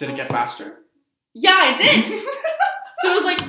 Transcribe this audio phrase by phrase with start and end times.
[0.00, 0.78] Did it get faster?
[1.34, 2.20] Yeah, it did.
[3.00, 3.40] so it was like.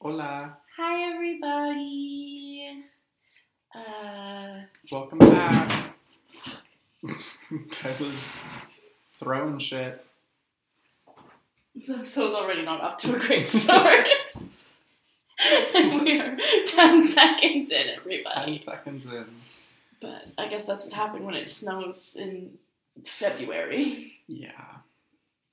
[0.00, 0.56] Hola.
[0.76, 2.84] Hi, everybody.
[3.74, 4.60] Uh,
[4.92, 5.90] Welcome back.
[7.72, 8.32] Kyla's
[9.18, 10.06] throwing shit.
[11.74, 14.06] the episode's already not up to a great start.
[15.74, 16.36] and we are
[16.68, 18.58] 10 seconds in, everybody.
[18.58, 19.26] Ten seconds in.
[20.00, 22.58] But I guess that's what happened when it snows in
[23.04, 24.20] February.
[24.26, 24.50] Yeah.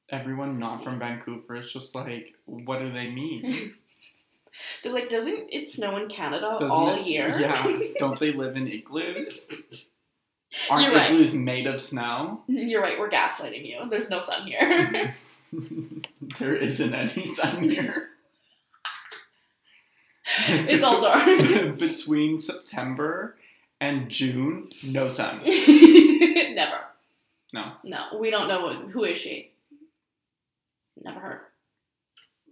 [0.09, 3.73] Everyone not from Vancouver is just like, what do they mean?
[4.83, 7.35] They're like, doesn't it snow in Canada Doesn't all it- year?
[7.39, 7.79] Yeah.
[7.99, 9.47] Don't they live in igloos?
[10.69, 11.09] Aren't You're right.
[11.11, 12.43] igloos made of snow?
[12.47, 13.89] You're right, we're gaslighting you.
[13.89, 15.15] There's no sun here.
[16.39, 18.09] there isn't any sun here.
[20.47, 21.77] it's all dark.
[21.77, 23.35] Between September
[23.83, 25.41] and June, no sun.
[25.45, 26.79] Never.
[27.51, 27.73] No.
[27.83, 29.51] No, we don't know what, who is she.
[31.03, 31.41] Never heard.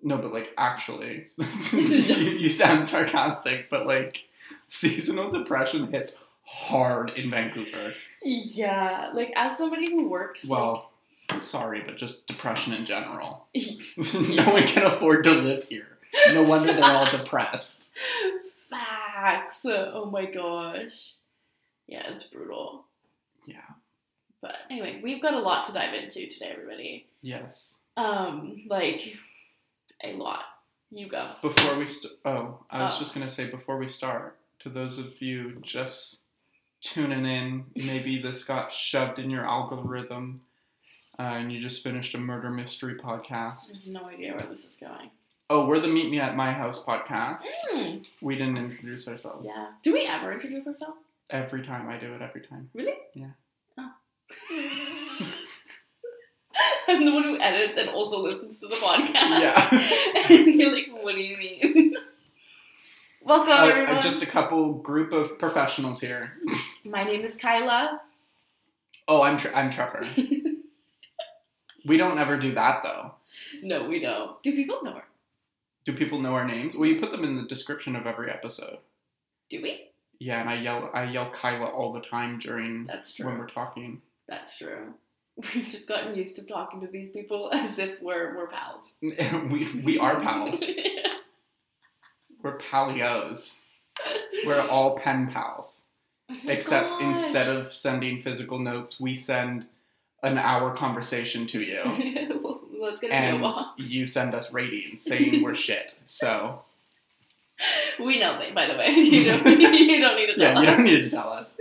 [0.03, 1.23] No, but like actually,
[1.71, 4.27] you, you sound sarcastic, but like
[4.67, 7.93] seasonal depression hits hard in Vancouver.
[8.23, 10.43] Yeah, like as somebody who works.
[10.43, 10.91] Well,
[11.39, 13.47] sorry, but just depression in general.
[13.55, 15.87] no one can afford to live here.
[16.33, 17.87] No wonder they're all depressed.
[18.69, 19.61] facts.
[19.65, 21.15] Oh my gosh.
[21.91, 22.85] Yeah, it's brutal.
[23.45, 23.57] Yeah.
[24.41, 27.05] But anyway, we've got a lot to dive into today, everybody.
[27.21, 27.77] Yes.
[27.97, 29.17] Um, like
[30.03, 30.43] a lot.
[30.89, 31.33] You go.
[31.41, 32.99] Before we st- oh, I was Oh.
[32.99, 36.21] just gonna say before we start, to those of you just
[36.81, 40.41] tuning in, maybe this got shoved in your algorithm,
[41.19, 43.69] uh, and you just finished a murder mystery podcast.
[43.71, 45.11] I have no idea where this is going.
[45.49, 47.45] Oh, we're the Meet Me at My House podcast.
[47.69, 47.97] Hmm.
[48.21, 49.45] We didn't introduce ourselves.
[49.47, 49.67] Yeah.
[49.83, 50.99] Do we ever introduce ourselves?
[51.31, 52.69] Every time I do it, every time.
[52.73, 52.93] Really?
[53.13, 53.31] Yeah.
[53.77, 53.91] Oh.
[56.87, 59.13] I'm the one who edits and also listens to the podcast.
[59.39, 60.25] Yeah.
[60.29, 61.95] and you're like, what do you mean?
[63.23, 64.01] Welcome, Uh, everyone.
[64.01, 66.33] just a couple group of professionals here.
[66.83, 68.01] My name is Kyla.
[69.07, 70.03] Oh, I'm Tre- I'm Trevor.
[71.85, 73.13] we don't ever do that though.
[73.63, 74.41] no, we don't.
[74.43, 75.03] Do people know our?
[75.85, 76.75] Do people know our names?
[76.75, 78.79] Well, you put them in the description of every episode.
[79.49, 79.90] Do we?
[80.21, 84.03] Yeah, and I yell I yell Kyla all the time during That's when we're talking.
[84.29, 84.93] That's true.
[85.35, 88.93] We've just gotten used to talking to these people as if we're we're pals.
[89.01, 90.63] we we are pals.
[92.43, 93.57] We're palios.
[94.45, 95.85] We're all pen pals.
[96.29, 99.65] Oh Except instead of sending physical notes, we send
[100.21, 102.39] an hour conversation to you.
[102.43, 103.43] well, let's get a and
[103.77, 105.95] you send us ratings saying we're shit.
[106.05, 106.61] So
[107.99, 108.89] We know that, by the way.
[108.95, 111.57] You don't, you don't need to tell yeah, you don't need to tell us.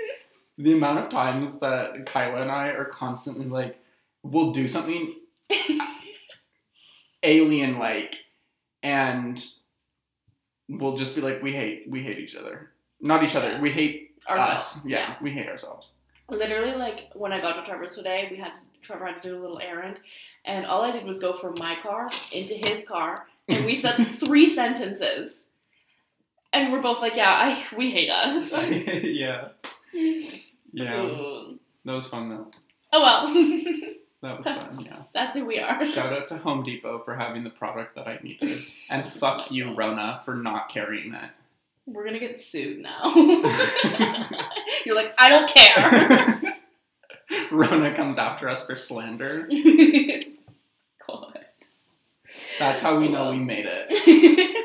[0.58, 3.78] The amount of times that Kyla and I are constantly like,
[4.22, 5.14] we'll do something
[7.22, 8.16] alien like,
[8.82, 9.42] and
[10.68, 12.70] we'll just be like, we hate, we hate each other.
[13.00, 13.52] Not each other.
[13.52, 13.60] Yeah.
[13.60, 14.76] We hate Ourselves.
[14.78, 14.86] us.
[14.86, 15.90] Yeah, we hate ourselves.
[16.28, 19.38] Literally, like when I got to Trevor's today, we had to, Trevor had to do
[19.38, 19.98] a little errand,
[20.44, 23.96] and all I did was go from my car into his car, and we said
[24.20, 25.44] three sentences,
[26.52, 29.48] and we're both like, "Yeah, I we hate us." yeah,
[30.72, 31.00] yeah.
[31.02, 31.58] Ooh.
[31.86, 32.46] That was fun though.
[32.92, 33.26] Oh well,
[34.22, 34.84] That was fun.
[34.84, 34.96] Yeah.
[35.14, 35.82] that's who we are.
[35.86, 38.60] Shout out to Home Depot for having the product that I needed.
[38.90, 41.30] And fuck you, Rona, for not carrying it.
[41.86, 43.10] We're gonna get sued now.
[44.84, 46.54] You're like, I don't care.
[47.50, 49.48] Rona comes after us for slander.
[51.08, 51.38] God.
[52.58, 53.86] That's how we know we made it.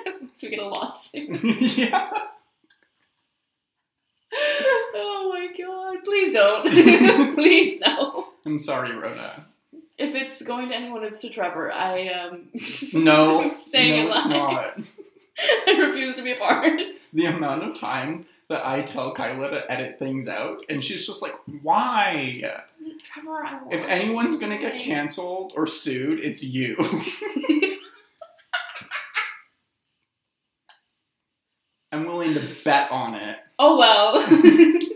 [0.21, 1.43] Once we get a lawsuit.
[1.77, 2.09] yeah.
[4.95, 6.03] oh my god.
[6.03, 7.35] Please don't.
[7.35, 8.27] Please no.
[8.45, 9.45] I'm sorry, Rona.
[9.97, 11.71] If it's going to anyone, it's to Trevor.
[11.71, 12.49] I um
[12.93, 14.79] No, I'm saying no, it it's not.
[15.67, 16.79] I refuse to be a part.
[17.13, 21.21] The amount of times that I tell Kyla to edit things out, and she's just
[21.21, 22.43] like, why?
[23.01, 26.75] Trevor, I If anyone's gonna get canceled or sued, it's you.
[31.95, 33.37] I'm willing to bet on it.
[33.57, 34.21] Oh well.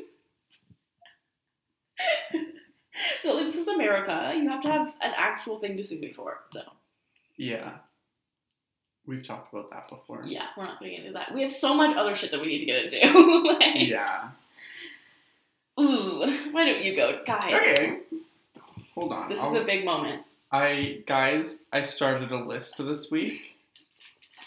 [3.21, 4.33] so like, this is America.
[4.35, 6.39] You have to have an actual thing to sue me for.
[6.51, 6.61] So
[7.37, 7.71] Yeah.
[9.05, 10.23] We've talked about that before.
[10.27, 11.33] yeah, we're not gonna get into that.
[11.33, 13.43] We have so much other shit that we need to get into.
[13.59, 14.29] like, Yeah.
[15.79, 17.43] ooh, why don't you go, guys?
[17.45, 17.99] Okay.
[18.93, 19.29] Hold on.
[19.29, 20.23] This I'll- is a big moment.
[20.51, 23.55] I guys, I started a list this week.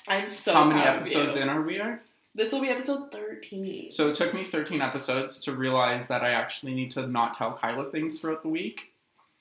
[0.09, 1.79] I'm so How many episodes in are we?
[1.79, 2.01] Are
[2.35, 3.93] This will be episode 13.
[3.93, 7.53] So it took me 13 episodes to realize that I actually need to not tell
[7.53, 8.93] Kyla things throughout the week.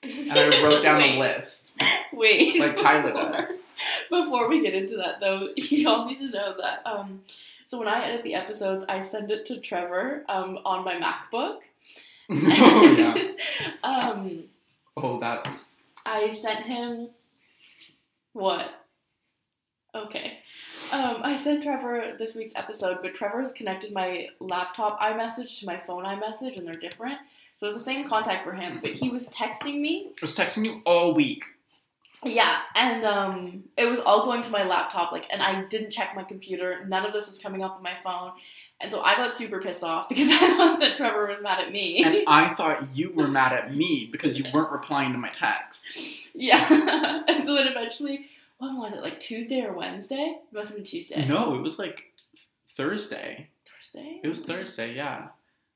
[0.02, 1.80] And I wrote down a list,
[2.12, 2.58] Wait.
[2.60, 3.60] like Kyla before- does.
[4.10, 6.82] Before we get into that, though, y'all need to know that.
[6.86, 7.22] Um,
[7.66, 11.58] so when I edit the episodes, I send it to Trevor um, on my MacBook.
[12.30, 13.28] oh, yeah.
[13.82, 14.44] um,
[14.96, 15.70] Oh, that's.
[16.04, 17.08] I sent him
[18.34, 18.68] what?
[19.94, 20.38] Okay.
[20.92, 25.66] Um, I sent Trevor this week's episode, but Trevor has connected my laptop iMessage to
[25.66, 27.18] my phone iMessage, and they're different.
[27.58, 30.08] So it's the same contact for him, but he was texting me.
[30.10, 31.44] I was texting you all week.
[32.24, 36.14] Yeah, and um, it was all going to my laptop, like, and I didn't check
[36.14, 36.84] my computer.
[36.86, 38.32] None of this was coming up on my phone,
[38.82, 41.72] and so I got super pissed off because I thought that Trevor was mad at
[41.72, 42.04] me.
[42.04, 46.28] And I thought you were mad at me because you weren't replying to my texts.
[46.34, 47.22] Yeah.
[47.28, 48.26] and so then eventually,
[48.62, 49.02] when was it?
[49.02, 50.38] Like Tuesday or Wednesday?
[50.38, 51.26] It must have been Tuesday.
[51.26, 52.12] No, it was like
[52.76, 53.48] Thursday.
[53.66, 54.20] Thursday?
[54.22, 55.28] It was Thursday, yeah.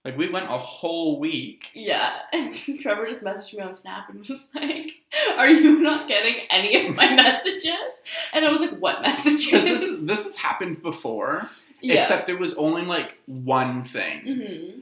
[0.04, 1.70] Like we went a whole week.
[1.74, 2.12] Yeah.
[2.32, 4.92] And Trevor just messaged me on Snap and was like,
[5.36, 7.72] Are you not getting any of my messages?
[8.32, 9.50] And I was like, What messages?
[9.50, 11.50] This is this has happened before,
[11.80, 11.94] yeah.
[11.94, 14.20] except it was only like one thing.
[14.22, 14.78] hmm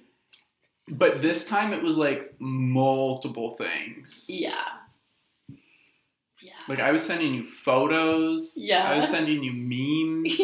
[0.95, 4.27] But this time it was like multiple things.
[4.29, 4.65] Yeah.
[6.69, 8.55] Like I was sending you photos.
[8.57, 8.85] Yeah.
[8.85, 9.53] I was sending you
[10.25, 10.39] memes.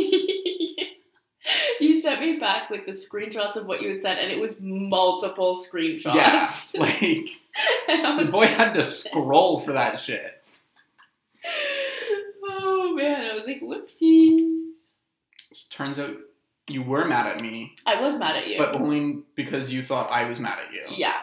[1.80, 4.56] you sent me back like the screenshots of what you had said, and it was
[4.60, 6.14] multiple screenshots.
[6.14, 6.52] yeah.
[6.78, 10.42] Like the boy had to scroll for that shit.
[12.48, 14.48] Oh man, I was like, whoopsies.
[15.70, 16.16] Turns out
[16.68, 18.56] you were mad at me, I was mad at you.
[18.58, 20.82] but only because you thought I was mad at you.
[20.96, 21.22] yeah.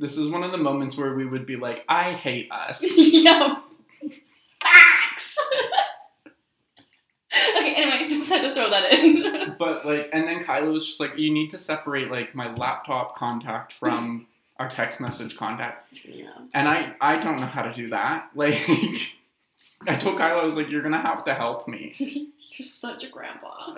[0.00, 2.82] This is one of the moments where we would be like, I hate us.
[2.96, 3.60] yeah.
[4.62, 5.36] Facts.
[7.58, 9.56] okay, anyway, I just had to throw that in.
[9.58, 13.14] But like, and then Kyla was just like, you need to separate like my laptop
[13.14, 14.26] contact from
[14.58, 15.98] our text message contact.
[16.04, 16.30] yeah.
[16.54, 18.30] And I, I don't know how to do that.
[18.34, 18.58] Like,
[19.86, 21.94] I told Kyla, I was like, you're gonna have to help me.
[22.56, 23.72] You're such a grandpa.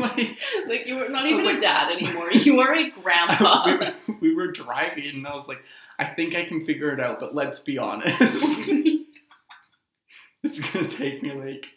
[0.00, 2.30] like, Like you were not even was a like- dad anymore.
[2.32, 3.66] You are a grandpa.
[3.66, 5.62] we, were, we were driving, and I was like,
[5.98, 8.16] I think I can figure it out, but let's be honest.
[10.42, 11.68] it's gonna take me like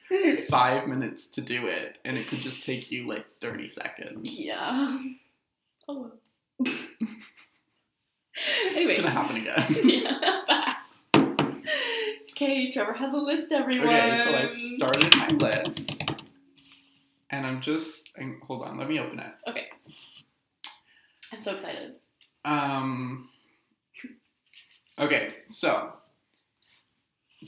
[0.48, 4.39] five minutes to do it, and it could just take you like 30 seconds.
[4.39, 4.98] yeah.
[5.89, 6.12] Oh.
[6.60, 6.74] well.
[8.38, 8.98] It's anyway.
[8.98, 9.66] gonna happen again.
[9.83, 10.75] yeah, facts.
[12.35, 13.87] Okay, Trevor has a list, everyone.
[13.87, 16.03] Okay, so I started my list,
[17.29, 18.09] and I'm just
[18.45, 18.77] hold on.
[18.77, 19.31] Let me open it.
[19.47, 19.67] Okay.
[21.31, 21.93] I'm so excited.
[22.43, 23.29] Um.
[24.99, 25.93] Okay, so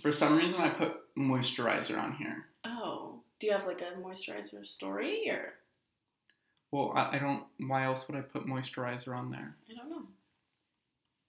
[0.01, 2.45] for some reason I put moisturizer on here.
[2.63, 5.53] Oh, do you have like a moisturizer story or
[6.71, 7.43] Well, I, I don't.
[7.59, 9.53] Why else would I put moisturizer on there?
[9.69, 10.03] I don't know.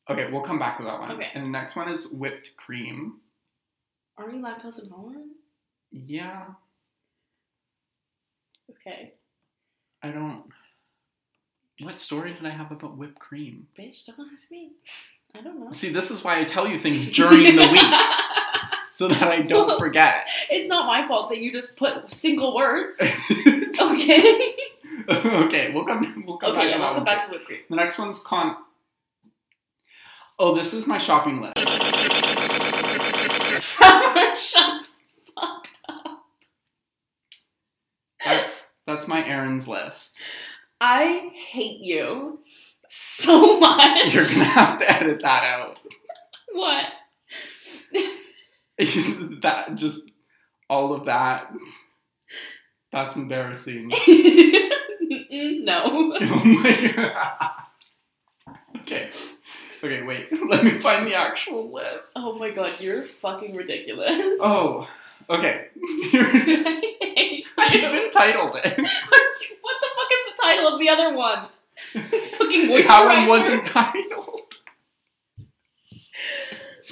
[0.09, 1.11] Okay, we'll come back to that one.
[1.11, 1.27] Okay.
[1.35, 3.17] And the next one is whipped cream.
[4.19, 5.29] Are you lactose intolerant?
[5.91, 6.45] Yeah,
[8.71, 9.15] Okay,
[10.03, 10.45] I don't.
[11.81, 13.67] What story did I have about whipped cream?
[13.79, 14.73] bitch, don't ask me.
[15.35, 15.71] I don't know.
[15.71, 17.81] See, this is why I tell you things during the week
[18.91, 20.27] so that I don't forget.
[20.51, 23.01] it's not my fault that you just put single words.
[23.81, 24.55] Okay.
[25.09, 26.25] okay, we'll come.
[26.27, 27.61] We'll come back okay, to yeah, we'll come back to whipped cream.
[27.71, 28.57] The next one's con.
[30.39, 31.55] Oh, this is my shopping list.
[33.79, 36.25] Trevor, shut the fuck up.
[38.25, 40.21] That's that's my errands list.
[40.81, 42.41] I hate you
[42.89, 44.13] so much.
[44.15, 45.79] You're gonna have to edit that out.
[46.53, 46.87] What?
[48.79, 50.11] that just
[50.69, 51.53] all of that.
[52.93, 53.91] That's embarrassing.
[55.69, 55.83] No.
[56.21, 57.51] oh my god.
[58.81, 59.11] Okay.
[59.83, 60.29] Okay, wait.
[60.49, 62.13] Let me find the actual list.
[62.17, 64.11] Oh my god, you're fucking ridiculous.
[64.41, 64.89] Oh,
[65.31, 65.69] okay.
[66.11, 66.85] Here it is.
[66.85, 67.89] I hate I you.
[67.99, 68.65] even titled it.
[69.61, 71.49] What the fuck is the title of the other one?
[72.39, 72.87] fucking moisturizer.
[72.87, 74.41] That one wasn't titled.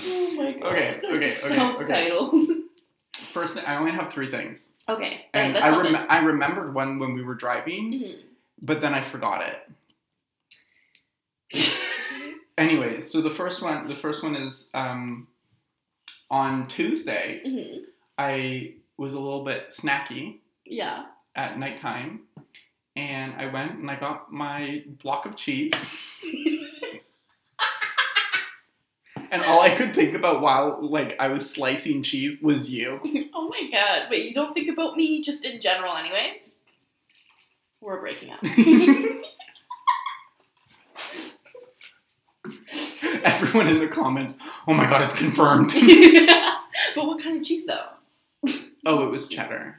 [0.02, 0.62] Oh my god.
[0.72, 2.46] Okay, okay, okay, Self-titled.
[3.32, 5.24] First, thing- I only have three things, Okay.
[5.32, 8.16] and alright, I rem- I remembered one when we were driving, something.
[8.60, 9.42] but then I forgot
[11.52, 11.72] it.
[12.58, 15.28] Anyway, so the first one, the first one is um,
[16.30, 17.42] on Tuesday.
[17.46, 17.80] Mhm.
[18.18, 21.04] I was a little bit snacky Yeah.
[21.34, 22.20] at nighttime,
[22.96, 25.74] and I went and I got my block of cheese.
[29.28, 33.00] And all I could think about while like I was slicing cheese was you.
[33.34, 34.06] oh my god.
[34.08, 36.60] But you don't think about me just in general anyways?
[37.80, 38.38] We're breaking up.
[43.24, 44.38] Everyone in the comments,
[44.68, 45.72] oh my god, it's confirmed.
[46.94, 47.86] but what kind of cheese though?
[48.86, 49.78] oh, it was cheddar.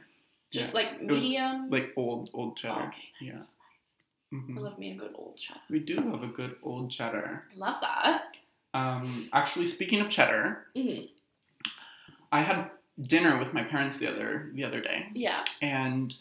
[0.50, 0.74] Just Yeah.
[0.74, 1.70] like medium.
[1.70, 2.74] Like old, old Oh, cheddar.
[2.74, 3.32] okay, nice.
[3.32, 3.42] Yeah.
[4.32, 4.58] I Mhm.
[4.60, 5.60] love me a good old cheddar.
[5.70, 7.44] We do love a good old cheddar.
[7.54, 8.36] I love that.
[8.74, 11.02] Um, actually, speaking of cheddar, hmm
[12.30, 12.70] I had
[13.00, 15.44] dinner with my parents the other the other day, Yeah.
[15.62, 16.14] and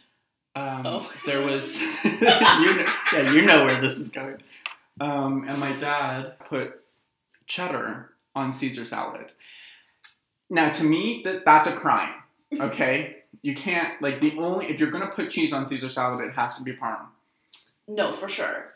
[0.55, 1.11] um, Oh.
[1.25, 4.41] there was you know, yeah you know where this is going.
[5.01, 6.81] Um, and my dad put
[7.47, 9.31] cheddar on Caesar salad.
[10.49, 12.13] Now, to me, that that's a crime.
[12.57, 16.33] Okay, you can't like the only if you're gonna put cheese on Caesar salad, it
[16.33, 17.07] has to be parm.
[17.89, 18.71] No, for sure.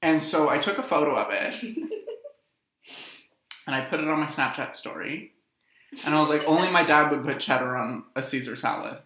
[0.00, 1.60] And so I took a photo of it
[3.66, 5.32] and I put it on my Snapchat story.
[6.04, 8.98] And I was like, only my dad would put cheddar on a Caesar salad.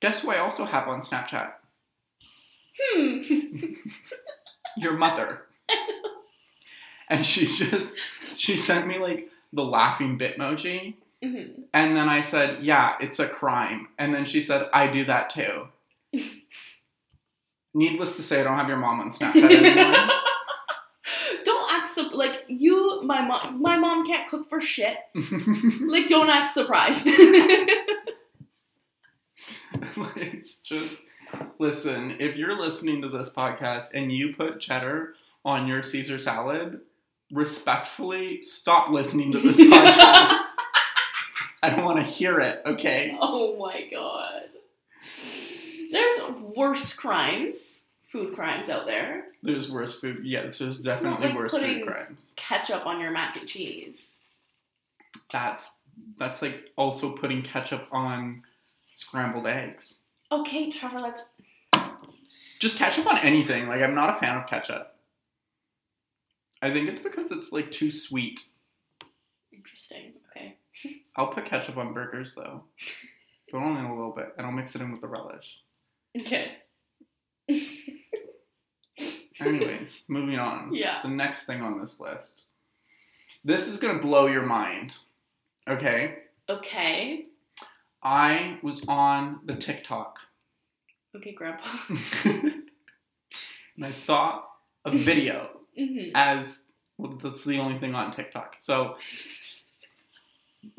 [0.00, 1.52] Guess who I also have on Snapchat?
[2.78, 3.20] Hmm.
[4.76, 5.45] Your mother.
[7.08, 7.96] And she just
[8.36, 10.94] she sent me like the laughing bitmoji.
[11.22, 11.64] Mhm.
[11.72, 13.88] And then I said, Yeah, it's a crime.
[13.98, 15.68] And then she said, I do that too.
[17.74, 20.08] Needless to say, I don't have your mom on Snapchat anymore.
[21.44, 23.02] don't act so like you.
[23.02, 23.60] My mom.
[23.60, 24.96] My mom can't cook for shit.
[25.86, 27.06] Like, don't act surprised.
[30.16, 30.96] it's just
[31.58, 36.80] listen if you're listening to this podcast and you put cheddar on your caesar salad
[37.32, 40.52] respectfully stop listening to this podcast
[41.62, 44.42] i don't want to hear it okay oh my god.
[45.92, 46.20] There's
[46.56, 49.26] worse crimes, food crimes out there.
[49.42, 53.48] there's worse food yes there's definitely like worse food crimes Ketchup on your mac and
[53.48, 54.14] cheese.
[55.32, 55.68] that's
[56.18, 58.42] that's like also putting ketchup on
[58.94, 59.96] scrambled eggs
[60.32, 61.22] Okay, Trevor, let's.
[62.58, 64.95] just ketchup on anything like i'm not a fan of ketchup
[66.62, 68.40] i think it's because it's like too sweet
[69.52, 70.12] Interesting.
[70.30, 70.56] Okay.
[71.16, 72.62] I'll put ketchup on burgers though,
[73.52, 75.60] but only a little bit, and I'll mix it in with the relish.
[76.16, 76.52] Okay.
[79.40, 80.74] Anyways, moving on.
[80.74, 81.00] Yeah.
[81.02, 82.42] The next thing on this list.
[83.44, 84.94] This is gonna blow your mind.
[85.68, 86.18] Okay?
[86.48, 87.26] Okay.
[88.02, 90.18] I was on the TikTok
[91.16, 91.66] Okay, Grandpa.
[92.24, 94.42] and I saw
[94.84, 96.64] a video hmm as
[96.98, 98.56] well, that's the only thing on TikTok.
[98.58, 98.96] So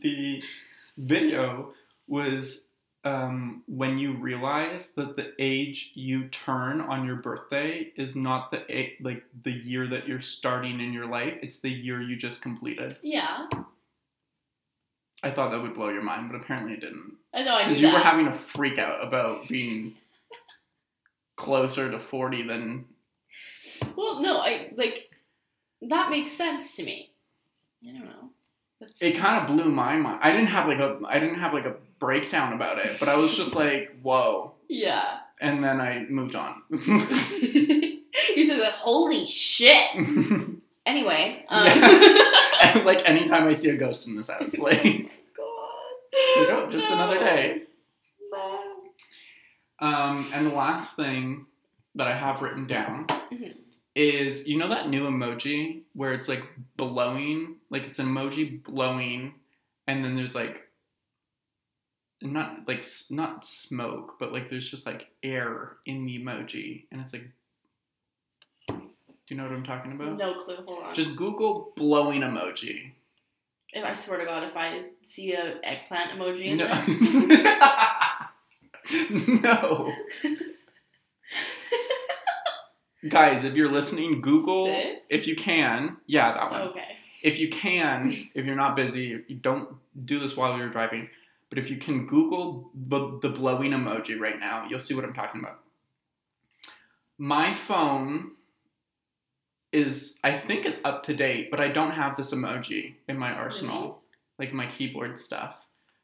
[0.00, 0.42] the
[0.98, 1.72] video
[2.08, 2.64] was
[3.04, 8.70] um, when you realize that the age you turn on your birthday is not the
[8.74, 12.42] a- like the year that you're starting in your life; it's the year you just
[12.42, 12.96] completed.
[13.02, 13.46] yeah.
[15.22, 17.16] I thought that would blow your mind, but apparently it didn't.
[17.34, 17.54] I know.
[17.54, 17.92] I Because you that.
[17.94, 19.94] were having a freak out about being
[21.40, 22.84] closer to forty than
[23.96, 25.10] well, no, I like
[25.82, 27.12] that makes sense to me.
[27.82, 28.30] I don't know.
[28.80, 29.00] That's...
[29.00, 30.20] it kind of blew my mind.
[30.22, 33.16] I didn't have like a I didn't have like a breakdown about it, but I
[33.16, 34.54] was just like, whoa.
[34.68, 35.18] yeah.
[35.40, 36.62] And then I moved on.
[36.70, 38.74] you said that.
[38.74, 39.86] Holy shit.
[40.84, 41.44] Anyway.
[41.48, 41.66] Um...
[41.66, 44.82] And, like anytime I see a ghost in this house, like,
[45.36, 46.36] God.
[46.36, 47.62] like, oh, just another day.
[49.80, 51.46] Um, and the last thing
[51.94, 53.56] that I have written down Mhm.
[53.94, 56.44] is you know that new emoji where it's like
[56.76, 59.34] blowing, like it's an emoji blowing,
[59.86, 60.66] and then there's like
[62.22, 67.12] not like not smoke, but like there's just like air in the emoji, and it's
[67.14, 67.30] like,
[68.68, 68.74] do
[69.28, 70.18] you know what I'm talking about?
[70.18, 70.56] No clue.
[70.66, 70.94] Hold on.
[70.94, 72.92] Just Google blowing emoji.
[73.72, 76.66] If I swear to God, if I see a eggplant emoji in No.
[76.66, 77.00] this,
[79.42, 79.92] no.
[83.08, 84.98] Guys, if you're listening, Google This?
[85.08, 85.96] if you can.
[86.06, 86.60] Yeah, that one.
[86.62, 86.96] okay.
[87.22, 89.68] If you can, if you're not busy, you don't
[90.04, 91.08] do this while you're driving.
[91.48, 95.12] But if you can Google the, the blowing emoji right now, you'll see what I'm
[95.14, 95.60] talking about.
[97.18, 98.32] My phone
[99.72, 103.32] is, I think it's up to date, but I don't have this emoji in my
[103.32, 104.02] arsenal,
[104.38, 105.56] like my keyboard stuff.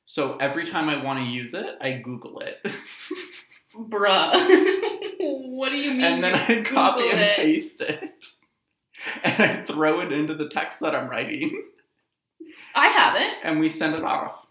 [0.06, 2.64] So every time I want to use it, I Google it.
[3.74, 4.32] Bruh.
[5.18, 6.04] what do you mean?
[6.04, 7.36] and then you I copy Google and it?
[7.36, 8.24] paste it.
[9.22, 11.62] And I throw it into the text that I'm writing.
[12.74, 13.34] I have it.
[13.44, 14.46] and we send it off.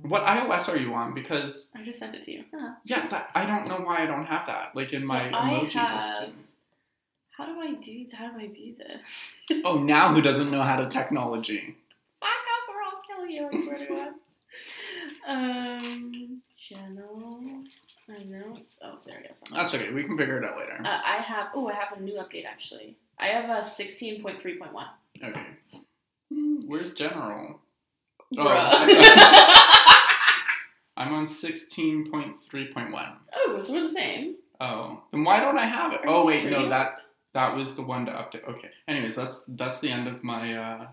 [0.00, 1.12] What iOS are you on?
[1.12, 2.44] Because I just sent it to you.
[2.54, 2.74] Huh.
[2.84, 4.74] yeah, that, I don't know why I don't have that.
[4.76, 6.44] Like in So my I emoji have- listing.
[7.36, 8.06] How do I do?
[8.14, 9.32] How do I view this?
[9.64, 11.76] Oh, now who doesn't know how to technology?
[12.20, 13.50] Back up, or I'll kill you.
[13.52, 14.14] I swear to God.
[15.26, 17.64] Um, Channel.
[18.08, 18.58] I know.
[18.82, 19.40] Oh, there it is.
[19.52, 19.92] That's okay.
[19.92, 20.78] We can figure it out later.
[20.84, 21.48] Uh, I have.
[21.54, 22.96] Oh, I have a new update actually.
[23.18, 24.86] I have a sixteen point three point one.
[25.22, 25.42] Okay.
[26.66, 27.60] Where's general?
[28.36, 28.48] Oh,
[30.96, 33.12] I'm on 16.3.1.
[33.34, 34.36] oh, so we're the same.
[34.60, 36.00] Oh, then why don't I have it?
[36.00, 36.96] Are Oh wait, sure no, that
[37.34, 38.48] that was the one to update.
[38.48, 38.70] Okay.
[38.88, 40.88] Anyways, that's that's the end of my uh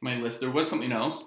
[0.00, 0.40] my list.
[0.40, 1.26] There was something else,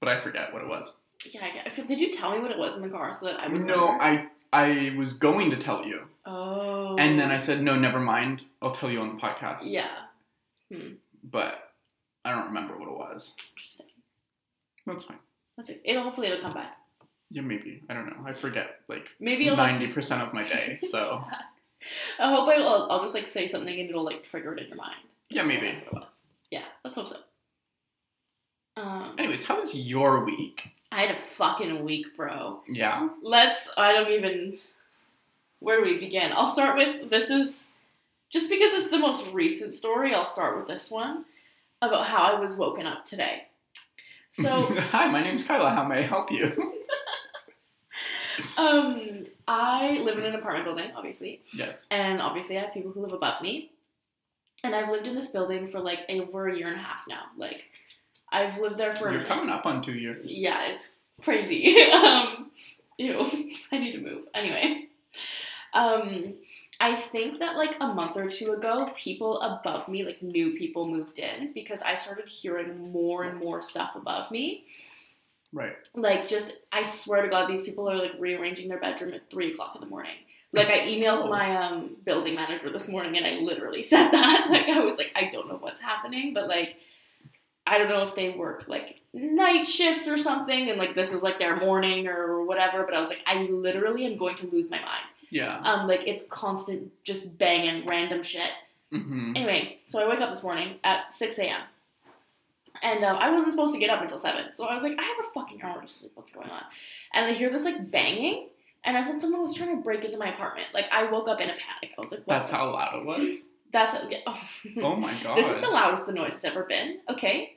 [0.00, 0.92] but I forget what it was.
[1.32, 1.88] Yeah, I get.
[1.88, 3.92] Did you tell me what it was in the car so that I would No,
[3.92, 4.02] remember?
[4.02, 6.96] I I was going to tell you, Oh.
[6.98, 8.44] and then I said no, never mind.
[8.62, 9.58] I'll tell you on the podcast.
[9.62, 9.88] Yeah.
[10.72, 10.94] Hmm.
[11.24, 11.70] But
[12.24, 13.34] I don't remember what it was.
[13.56, 13.86] Interesting.
[14.86, 15.18] That's fine.
[15.56, 15.80] That's it.
[15.84, 16.76] It'll hopefully it'll come back.
[17.30, 17.82] Yeah, maybe.
[17.88, 18.24] I don't know.
[18.24, 20.78] I forget like Maybe ninety just- percent of my day.
[20.82, 21.24] So
[22.20, 24.76] I hope I'll, I'll just like say something and it'll like trigger it in your
[24.76, 24.96] mind.
[25.30, 25.66] yeah, maybe.
[25.68, 26.12] That's what it was.
[26.50, 27.16] Yeah, let's hope so.
[28.76, 30.70] Um, Anyways, how was your week?
[30.92, 32.60] I had a fucking week, bro.
[32.68, 33.08] Yeah.
[33.22, 33.68] Let's.
[33.76, 34.56] I don't even.
[35.60, 36.32] Where do we begin?
[36.32, 37.68] I'll start with this is
[38.30, 40.14] just because it's the most recent story.
[40.14, 41.24] I'll start with this one
[41.80, 43.44] about how I was woken up today.
[44.30, 45.70] So Hi, my name's Kyla.
[45.70, 46.46] How may I help you?
[48.58, 51.86] um, I live in an apartment building, obviously, yes.
[51.90, 53.70] and obviously I have people who live above me,
[54.62, 57.22] and I've lived in this building for like over a year and a half now.
[57.38, 57.64] Like
[58.32, 60.24] I've lived there for You're coming up on two years.
[60.26, 60.90] Yeah, it's
[61.22, 61.82] crazy.
[61.92, 62.50] um,
[62.98, 63.20] ew,
[63.72, 64.24] I need to move.
[64.34, 64.86] Anyway,
[65.74, 66.34] um,
[66.80, 70.86] I think that like a month or two ago, people above me, like new people,
[70.88, 74.64] moved in because I started hearing more and more stuff above me.
[75.52, 75.76] Right.
[75.94, 79.52] Like, just I swear to God, these people are like rearranging their bedroom at three
[79.52, 80.16] o'clock in the morning.
[80.52, 81.28] Like, I emailed Oh.
[81.28, 84.48] my um building manager this morning, and I literally said that.
[84.50, 86.76] Like, I was like, I don't know what's happening, but like.
[87.66, 91.22] I don't know if they work like night shifts or something, and like this is
[91.22, 92.84] like their morning or whatever.
[92.84, 95.04] But I was like, I literally am going to lose my mind.
[95.30, 95.58] Yeah.
[95.64, 98.50] Um, like it's constant, just banging random shit.
[98.92, 101.62] hmm Anyway, so I wake up this morning at six a.m.
[102.82, 105.02] and um, I wasn't supposed to get up until seven, so I was like, I
[105.02, 106.12] have a fucking hour to sleep.
[106.14, 106.62] What's going on?
[107.12, 108.48] And I hear this like banging,
[108.84, 110.68] and I thought someone was trying to break into my apartment.
[110.72, 111.94] Like I woke up in a panic.
[111.98, 113.48] I was like, what That's how loud it was.
[113.72, 113.94] That's
[114.26, 114.40] oh.
[114.82, 115.36] Oh my god.
[115.36, 117.55] This is the loudest the noise has ever been, okay?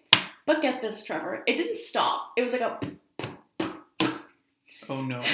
[0.49, 1.43] But get this, Trevor.
[1.45, 2.31] It didn't stop.
[2.35, 2.79] It was like a.
[4.89, 5.21] oh no.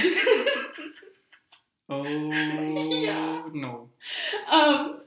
[1.88, 3.44] Oh Yeah.
[3.54, 3.90] no.
[4.50, 5.04] um,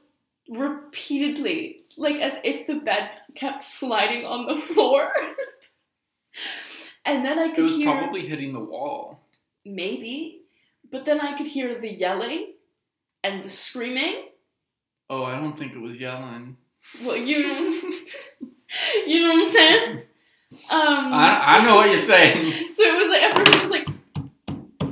[0.49, 5.13] repeatedly, like as if the bed kept sliding on the floor.
[7.05, 7.59] and then I could.
[7.59, 7.93] It was hear.
[7.93, 9.21] probably hitting the wall.
[9.67, 10.41] Maybe.
[10.91, 12.55] But then I could hear the yelling
[13.25, 14.29] and the screaming.
[15.11, 16.57] Oh, I don't think it was yelling.
[17.05, 17.83] Well, you
[19.07, 19.97] you know what I'm saying?
[20.71, 22.53] Um, I, I know what you're saying.
[22.77, 23.89] So it was like at first it was just like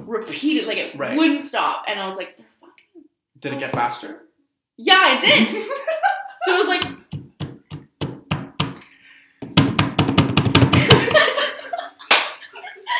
[0.07, 1.17] repeated, like it Right.
[1.17, 3.05] wouldn't stop, and I was like, "They're fucking."
[3.41, 4.23] Did it get faster?
[4.77, 5.63] Yeah, it did.
[6.45, 6.83] so it was like.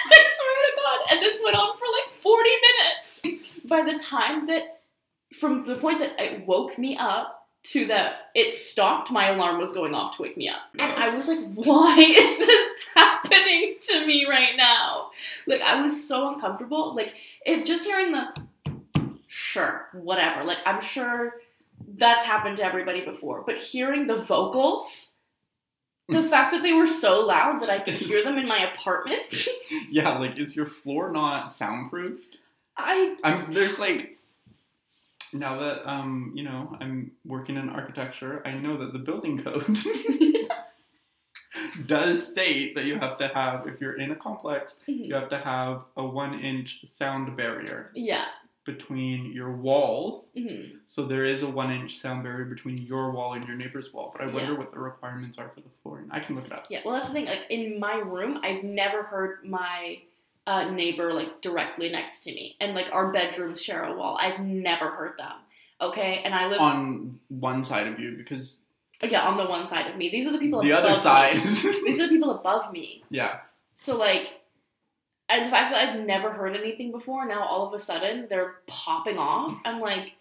[0.09, 3.61] I swear to God, and this went on for like forty minutes.
[3.65, 4.79] By the time that,
[5.39, 7.36] from the point that it woke me up
[7.67, 11.15] to that it stopped, my alarm was going off to wake me up, and I
[11.15, 15.11] was like, "Why is this happening to me right now?"
[15.47, 16.95] Like I was so uncomfortable.
[16.95, 18.35] Like it just hearing the
[19.27, 20.45] sure, whatever.
[20.45, 21.35] Like I'm sure
[21.97, 25.15] that's happened to everybody before, but hearing the vocals,
[26.09, 29.49] the fact that they were so loud that I could hear them in my apartment,
[29.91, 32.37] Yeah, like is your floor not soundproofed?
[32.77, 34.16] I I'm there's like
[35.33, 39.65] now that um you know I'm working in architecture, I know that the building code
[41.87, 45.39] does state that you have to have if you're in a complex, you have to
[45.39, 48.27] have a one inch sound barrier yeah.
[48.65, 50.33] between your walls.
[50.37, 50.73] mhm.
[50.85, 54.11] So there is a one inch sound barrier between your wall and your neighbor's wall.
[54.13, 54.59] But I wonder Yeah.
[54.59, 56.09] what the requirements are for the flooring.
[56.11, 56.67] I can look it up.
[56.69, 57.27] Yeah, well, that's the thing.
[57.27, 60.01] Like in my room, I've never heard my
[60.47, 64.17] uh, neighbor like directly next to me, and like our bedrooms share a wall.
[64.21, 65.33] I've never heard them.
[65.81, 68.61] Okay, and I live On one side of you because
[69.03, 70.09] yeah on the one side of me.
[70.09, 71.65] These are the people the other side These
[72.01, 73.03] are the people above me.
[73.11, 73.41] Yeah.
[73.75, 74.41] So like,
[75.29, 78.57] and the fact that I've never heard anything before, now all of a sudden they're
[78.67, 79.61] popping off.
[79.65, 80.13] I'm like,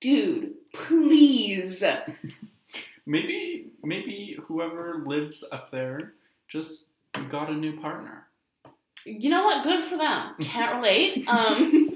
[0.00, 1.82] dude, please.
[3.06, 6.12] Maybe maybe whoever lives up there
[6.46, 6.84] just
[7.28, 8.28] got a new partner.
[9.18, 9.62] You know what?
[9.64, 10.34] Good for them.
[10.40, 11.26] Can't relate.
[11.28, 11.86] Um,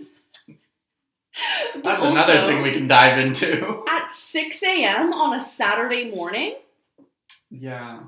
[1.75, 3.83] but That's another thing we can dive into.
[3.89, 5.13] At 6 a.m.
[5.13, 6.55] on a Saturday morning,
[7.51, 8.03] Yeah.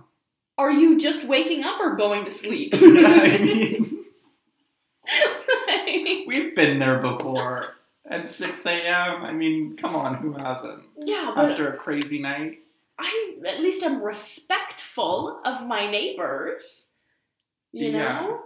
[0.57, 2.73] are you just waking up or going to sleep?
[2.77, 4.05] I mean,
[6.27, 7.67] We've been there before.
[8.09, 9.25] At 6 a.m.
[9.25, 10.85] I mean, come on, who hasn't?
[11.05, 12.59] yeah, but After a crazy night.
[12.99, 16.87] I at least am respectful of my neighbors.
[17.73, 17.99] You Yeah.
[18.21, 18.41] know?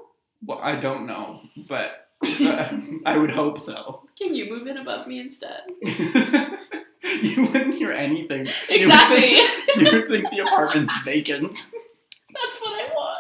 [0.45, 2.71] Well, I don't know, but uh,
[3.07, 4.03] I would hope so.
[4.19, 5.63] Can you move in above me instead?
[5.83, 8.49] you wouldn't hear anything.
[8.69, 9.37] Exactly.
[9.37, 11.53] You would think, you would think the apartment's vacant.
[11.53, 13.17] That's what I want.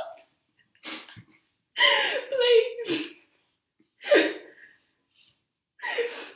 [2.86, 3.10] Please.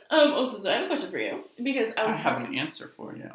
[0.09, 2.53] um, also, so I have a question for you because I I have talking.
[2.53, 3.29] an answer for you.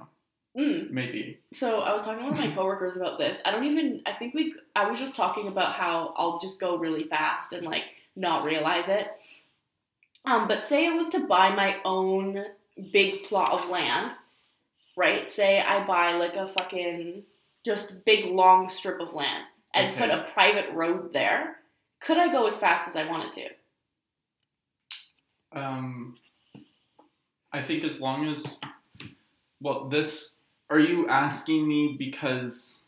[0.59, 1.39] Mm, Maybe.
[1.55, 3.41] so I was talking of my coworkers about this.
[3.45, 4.03] I don't even.
[4.07, 4.55] I think we.
[4.75, 7.85] I was just talking about how I'll just go really fast and like
[8.17, 9.09] not realize it.
[10.25, 12.45] Um, but say it was to buy my own
[12.93, 14.13] big plot of land,
[14.97, 15.31] right?
[15.31, 17.23] Say I buy like a fucking
[17.65, 21.57] just big long strip of land and put a private road there.
[22.01, 23.49] Could I go as fast as I wanted to?
[25.53, 26.17] Um,
[27.53, 28.45] I think as long as,
[29.61, 30.33] well, this.
[30.71, 32.85] Are you asking me because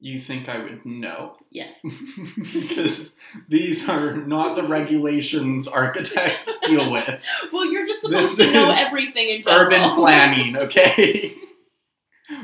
[0.00, 1.34] you think I would know?
[1.50, 1.80] Yes.
[2.52, 3.14] because
[3.48, 7.08] these are not the regulations architects deal with.
[7.52, 9.66] Well, you're just supposed This to know everything in general.
[9.66, 11.34] Urban planning, okay?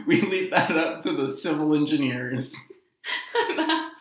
[0.07, 2.55] we leave that up to the civil engineers.
[3.35, 3.97] I'm, ask-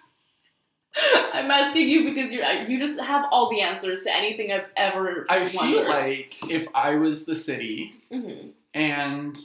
[1.33, 5.25] I'm asking you because you you just have all the answers to anything I've ever.
[5.29, 8.51] I feel like if I was the city Mhm.
[8.73, 9.37] and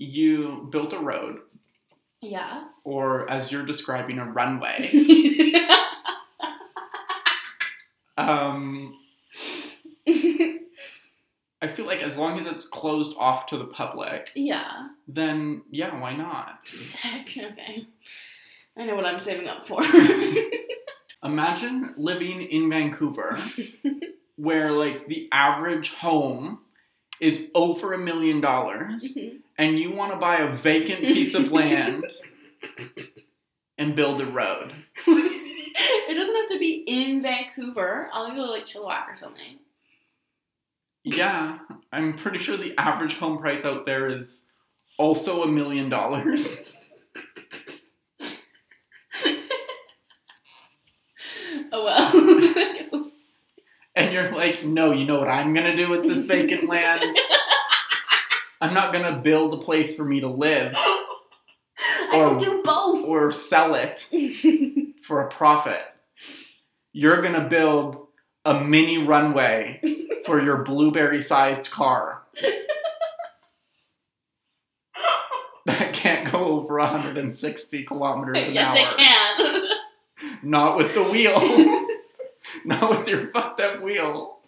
[0.00, 1.40] you built a road,
[2.22, 2.64] Yeah.
[2.84, 4.90] or as you're describing, a runway,
[8.16, 8.96] um,
[11.62, 14.88] I feel like as long as it's closed off to the public, yeah.
[15.06, 16.60] then yeah, why not?
[16.66, 17.36] Sick.
[17.52, 17.86] Okay.
[18.76, 19.82] I know what I'm saving up for.
[21.22, 23.36] Imagine living in Vancouver
[24.36, 26.60] where like the average home
[27.20, 29.06] is over a million dollars
[29.60, 32.06] and you want to buy a vacant piece of land
[33.78, 34.72] and build a road.
[35.06, 38.08] it doesn't have to be in Vancouver.
[38.10, 39.58] I'll go to like Chilliwack or something.
[41.04, 41.58] Yeah,
[41.92, 44.46] I'm pretty sure the average home price out there is
[44.98, 46.72] also a million dollars.
[51.72, 51.96] Oh well.
[52.14, 53.08] I guess we'll
[53.94, 57.16] And you're like, no, you know what I'm gonna do with this vacant land?
[58.60, 63.04] I'm not gonna build a place for me to live I Or- can do both.
[63.06, 64.08] or sell it
[65.02, 65.80] for a profit.
[66.92, 68.06] You're gonna build
[68.44, 69.80] a mini runway
[70.26, 72.22] for your blueberry sized car
[75.66, 78.88] that can't go over 160 kilometers an yes, hour.
[78.88, 79.68] it can.
[80.42, 81.38] Not with the wheel.
[82.64, 84.38] Not with your fucked up wheel.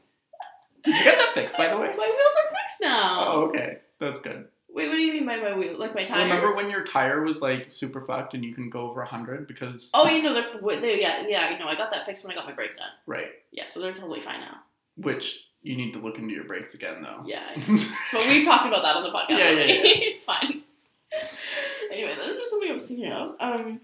[0.84, 1.88] Did you get that fixed, by the way?
[1.96, 3.24] my wheels are fixed now.
[3.28, 3.78] Oh, okay.
[4.02, 4.48] That's good.
[4.74, 5.78] Wait, what do you mean by my wheel?
[5.78, 6.24] Like my tires?
[6.24, 9.90] Remember when your tire was like super fucked and you can go over 100 because.
[9.94, 12.34] Oh, you know, they're, they, yeah, yeah, you know, I got that fixed when I
[12.34, 12.88] got my brakes done.
[13.06, 13.28] Right.
[13.52, 14.56] Yeah, so they're totally fine now.
[14.96, 17.22] Which you need to look into your brakes again, though.
[17.24, 17.44] Yeah,
[18.12, 19.38] but we talked about that on the podcast.
[19.38, 19.80] Yeah, yeah, yeah.
[19.84, 20.62] it's fine.
[21.92, 23.36] Anyway, that was just something I was thinking of.
[23.38, 23.80] Um,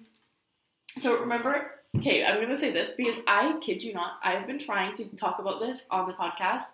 [0.97, 4.97] so remember, okay, I'm gonna say this because I kid you not, I've been trying
[4.97, 6.65] to talk about this on the podcast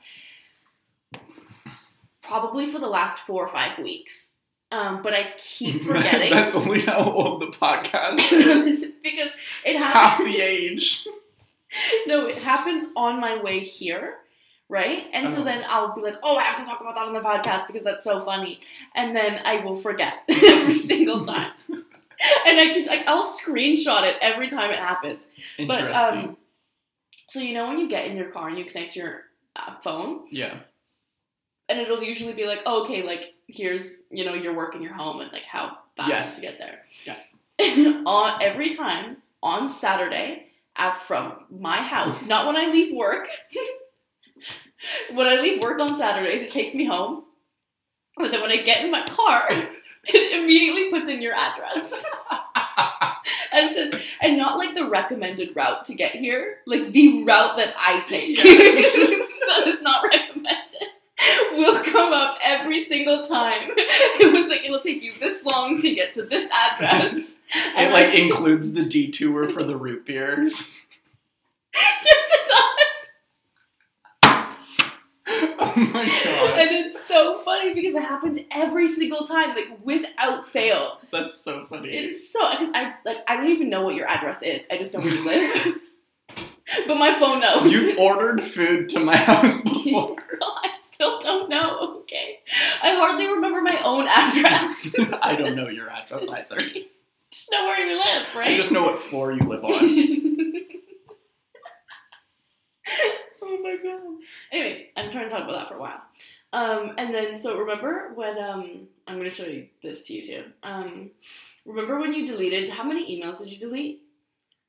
[2.26, 4.30] probably for the last four or five weeks.
[4.72, 8.92] Um, but I keep forgetting That's only how old the podcast is.
[9.02, 9.30] because
[9.64, 9.94] it It's happens.
[9.94, 11.06] half the age.
[12.06, 14.18] No, it happens on my way here,
[14.68, 15.06] right?
[15.12, 15.44] And so Oh.
[15.44, 17.82] then I'll be like, oh, I have to talk about that on the podcast because
[17.82, 18.60] that's so funny.
[18.94, 21.50] And then I will forget every single time.
[21.68, 25.22] And I could, like, I'll screenshot it every time it happens.
[25.58, 25.66] Interesting.
[25.92, 26.36] But, um,
[27.28, 29.22] so you know when you get in your car and you connect your
[29.56, 30.58] uh, phone, yeah.
[31.68, 34.94] And it'll usually be like, oh, okay, like, here's, you know, your work and your
[34.94, 36.34] home and, like, how fast Yes.
[36.36, 36.82] to get there.
[37.04, 37.16] Yeah.
[38.06, 40.46] on every time on Saturday
[40.76, 43.28] out from my house, not when I leave work.
[45.12, 47.24] when I leave work on Saturdays, it takes me home.
[48.16, 52.04] But then when I get in my car, it immediately puts in your address.
[53.52, 57.74] and says, and not like the recommended route to get here, like the route that
[57.78, 58.36] I take.
[58.44, 58.94] Yes.
[58.94, 60.03] that is not
[62.04, 63.70] come up every single time.
[64.16, 67.32] It was like it'll take you this long to get to this address.
[67.76, 70.52] It like includes the detour for the root beers.
[71.74, 74.46] yes, it does.
[75.60, 76.58] oh my god!
[76.58, 80.98] And it's so funny because it happens every single time, like without fail.
[81.12, 81.90] That's so funny.
[81.90, 84.66] It's so because I like I don't even know what your address is.
[84.70, 85.76] I just know where you live.
[86.88, 87.70] but my phone knows.
[87.70, 90.16] You've ordered food to my house before.
[91.04, 91.98] Still don't know.
[92.00, 92.38] Okay,
[92.82, 94.94] I hardly remember my own address.
[95.22, 96.62] I don't know your address either.
[97.30, 98.52] just know where you live, right?
[98.52, 99.70] I just know what floor you live on.
[103.42, 104.00] oh my god.
[104.50, 106.00] Anyway, I'm trying to talk about that for a while.
[106.54, 110.24] Um, and then, so remember when um, I'm going to show you this to you
[110.26, 110.44] too.
[110.62, 111.10] Um,
[111.66, 112.70] remember when you deleted?
[112.70, 114.00] How many emails did you delete?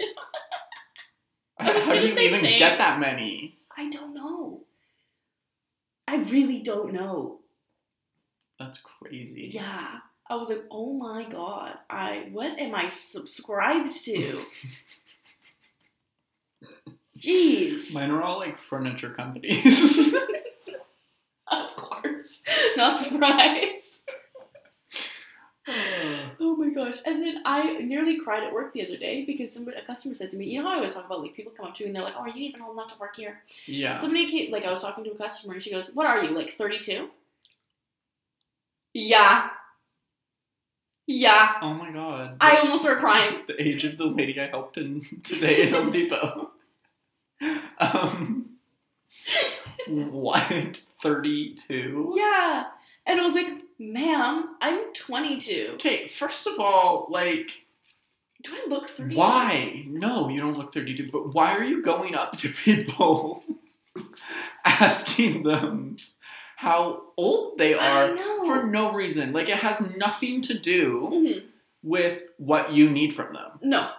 [1.62, 2.58] Like, how do you even same.
[2.58, 3.58] get that many?
[3.76, 4.62] I don't know.
[6.08, 7.40] I really don't know.
[8.58, 9.50] That's crazy.
[9.54, 9.98] Yeah.
[10.30, 14.40] I was like, oh my god, I what am I subscribed to?
[17.20, 17.94] Jeez.
[17.94, 20.16] Mine are all like furniture companies.
[22.78, 24.04] Not surprised.
[26.42, 26.98] Oh my gosh.
[27.06, 30.32] And then I nearly cried at work the other day because somebody a customer said
[30.32, 31.90] to me, you know how I always talk about like people come up to me
[31.90, 33.42] and they're like, Oh, are you even old enough to work here?
[33.68, 34.00] yeah.
[34.00, 36.32] Somebody came like I was talking to a customer and she goes, What are you,
[36.32, 37.10] like thirty two?
[38.96, 39.50] Yeah.
[41.06, 41.52] Yeah.
[41.62, 42.38] Oh my god.
[42.42, 43.42] I almost started crying.
[43.48, 46.52] the age of the lady I helped in today at Home Depot.
[47.80, 48.58] Um,
[49.88, 50.82] what?
[51.02, 52.14] 32?
[52.16, 52.66] Yeah.
[53.06, 53.48] And I was like,
[53.80, 55.72] ma'am, I'm twenty two.
[55.76, 57.50] Okay, first of all, like,
[58.44, 59.16] Do I look thirty?
[59.16, 59.86] why?
[59.88, 63.44] No, you don't look 32, but why are you going up to people
[64.66, 65.96] asking them
[66.58, 69.32] how old they are for no reason?
[69.34, 71.44] Like, it has nothing to do Mhm.
[71.84, 73.60] with what you need from them.
[73.62, 73.92] No.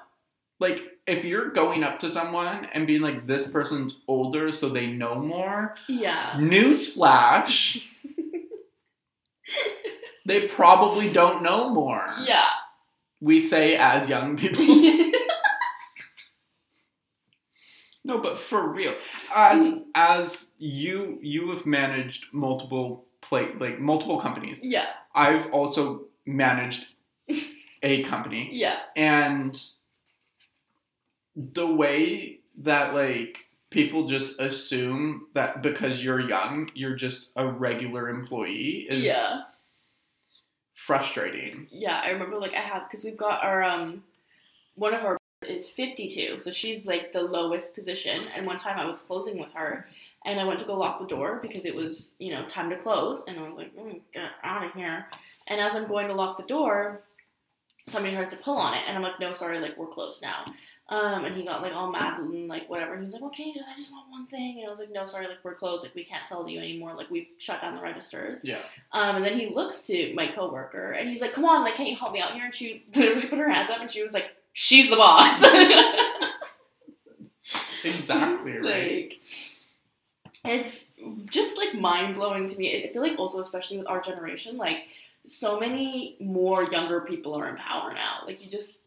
[0.59, 4.87] Like, if you're going up to someone and being like, this person's older so they
[4.87, 6.35] know more, Yeah.
[6.39, 7.85] newsflash,
[10.27, 12.15] they probably don't know more.
[12.25, 12.47] Yeah.
[13.21, 14.65] We say as young people.
[18.05, 18.95] no, but for real,
[19.35, 24.61] as as you you have managed multiple play like multiple companies.
[24.63, 24.87] yeah.
[25.15, 26.87] I've also managed
[27.83, 28.79] a company, Yeah.
[28.97, 29.61] and
[31.37, 33.39] the way that like
[33.71, 39.43] people just assume that because you're young, you're just a regular employee is Yeah.
[40.75, 41.69] frustrating.
[41.71, 44.03] Yeah, I remember like I have because we've got our um
[44.75, 45.17] one of our
[45.49, 48.29] is 52, so she's like the lowest position.
[48.35, 49.87] And one time I was closing with her,
[50.27, 52.77] and I went to go lock the door because it was you know time to
[52.77, 55.07] close, and I was like, mm, get out of here.
[55.47, 57.03] And as I'm going to lock the door,
[57.89, 60.45] somebody tries to pull on it, and I'm like, no, sorry, like we're closed now.
[60.91, 62.95] Um, and he got like all mad and like whatever.
[62.95, 64.59] And he was like, okay, just I just want one thing.
[64.59, 66.59] And I was like, no, sorry, like we're closed, like we can't sell to you
[66.59, 66.95] anymore.
[66.95, 68.41] Like we've shut down the registers.
[68.43, 68.59] Yeah.
[68.93, 71.89] Um, and then he looks to my coworker and he's like, "Come on, like, can't
[71.89, 74.13] you help me out here?" And she literally put her hands up and she was
[74.13, 75.41] like, "She's the boss."
[77.83, 78.63] Exactly right.
[78.65, 79.21] like,
[80.45, 80.89] it's
[81.31, 82.85] just like mind blowing to me.
[82.85, 84.79] I feel like also, especially with our generation, like
[85.25, 88.23] so many more younger people are in power now.
[88.27, 88.79] Like you just,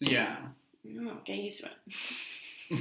[0.00, 0.36] Yeah.
[0.84, 2.78] Don't know, get used to it.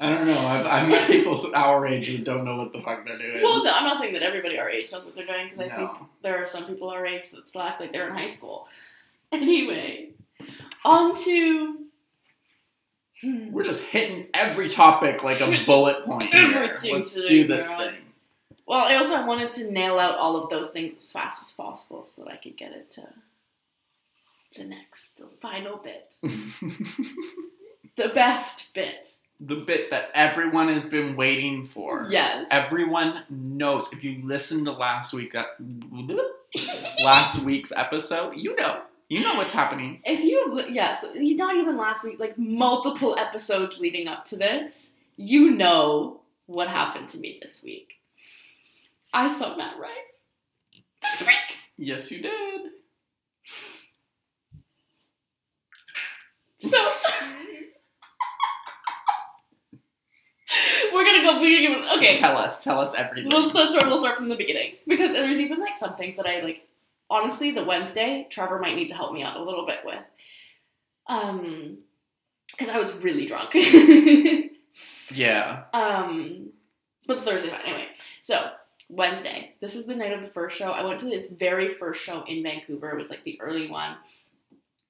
[0.00, 0.38] I don't know.
[0.38, 3.42] I've, I've met people our age who don't know what the fuck they're doing.
[3.42, 5.76] Well, no, I'm not saying that everybody our age knows what they're doing because I
[5.76, 5.90] think
[6.22, 8.68] there are some people our age that slack like they're in high school.
[9.32, 10.10] Anyway,
[10.84, 11.78] on to.
[13.50, 16.78] We're just hitting every topic like a bullet point here.
[16.84, 17.78] Let's today, do this girl.
[17.78, 17.94] thing.
[18.64, 22.04] Well, I also wanted to nail out all of those things as fast as possible
[22.04, 23.08] so that I could get it to
[24.56, 26.12] the next, the final bit,
[27.96, 29.08] the best bit.
[29.40, 32.06] the bit that everyone has been waiting for.
[32.10, 32.46] Yes.
[32.50, 33.88] Everyone knows.
[33.92, 35.44] If you listened to last week, uh,
[37.02, 40.00] last week's episode, you know, you know what's happening.
[40.04, 44.92] if you have, yes, not even last week, like multiple episodes leading up to this,
[45.16, 47.94] you know what happened to me this week.
[49.12, 49.90] I saw Matt Rife
[51.02, 51.58] this week.
[51.76, 52.60] Yes, you did.
[56.70, 56.78] So
[60.92, 61.40] we're gonna go.
[61.40, 61.96] We're gonna go.
[61.96, 62.62] Okay, Tell us.
[62.62, 63.30] Tell us everything.
[63.30, 63.86] We'll, let's start.
[63.86, 66.66] We'll start from the beginning because there's even like some things that I like.
[67.10, 70.02] Honestly, the Wednesday, Trevor might need to help me out a little bit with,
[71.06, 71.78] um,
[72.50, 73.54] because I was really drunk.
[75.10, 75.64] yeah.
[75.74, 76.48] um,
[77.06, 77.88] but the Thursday night anyway.
[78.22, 78.50] So
[78.88, 80.70] Wednesday, this is the night of the first show.
[80.70, 82.90] I went to this very first show in Vancouver.
[82.90, 83.96] It was like the early one.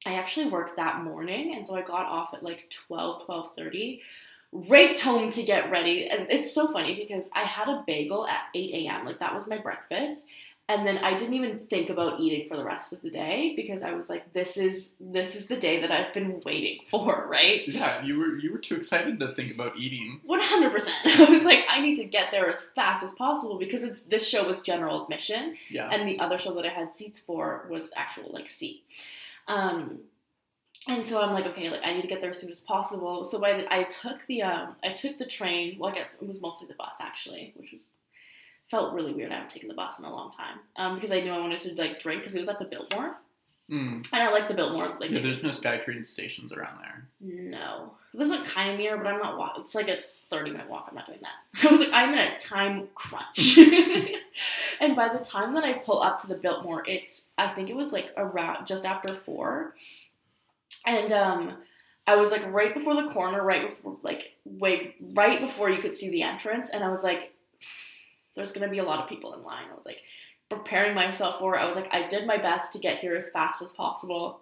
[0.06, 4.00] I actually worked that morning, and so I got off at like 12, 12.30,
[4.52, 6.08] raced home to get ready.
[6.08, 9.04] And it's so funny because I had a bagel at 8 a.m.
[9.06, 10.26] Like that was my breakfast.
[10.66, 13.82] And then I didn't even think about eating for the rest of the day because
[13.82, 17.68] I was like, this is this is the day that I've been waiting for, right?
[17.68, 20.20] Yeah, you were you were too excited to think about eating.
[20.26, 20.88] 100%.
[21.04, 24.26] I was like, I need to get there as fast as possible because it's this
[24.26, 25.90] show was general admission Yeah.
[25.90, 28.84] and the other show that I had seats for was actual like seat.
[29.48, 30.00] Um,
[30.86, 33.24] and so I'm like, okay, like I need to get there as soon as possible.
[33.24, 35.78] So I, I took the um, I took the train.
[35.78, 37.90] Well, I guess it was mostly the bus actually, which was
[38.70, 39.30] felt really weird.
[39.32, 41.60] I haven't taken the bus in a long time um, because I knew I wanted
[41.60, 43.16] to like drink because it was at the Biltmore,
[43.70, 44.06] Mm.
[44.12, 44.94] and I like the Biltmore.
[45.00, 47.08] Like Yeah, there's no SkyTrain stations around there.
[47.20, 49.56] no, this is kind of near, but I'm not.
[49.60, 50.00] It's like a
[50.34, 50.86] 30 minute walk.
[50.88, 51.66] I'm not doing that.
[51.68, 53.58] I was like, I'm in a time crunch.
[54.80, 57.76] and by the time that I pull up to the Biltmore, it's I think it
[57.76, 59.74] was like around just after four,
[60.84, 61.56] and um,
[62.06, 65.96] I was like right before the corner, right before like way right before you could
[65.96, 67.32] see the entrance, and I was like,
[68.34, 69.66] there's gonna be a lot of people in line.
[69.70, 69.98] I was like
[70.50, 71.60] preparing myself for it.
[71.60, 74.40] I was like, I did my best to get here as fast as possible.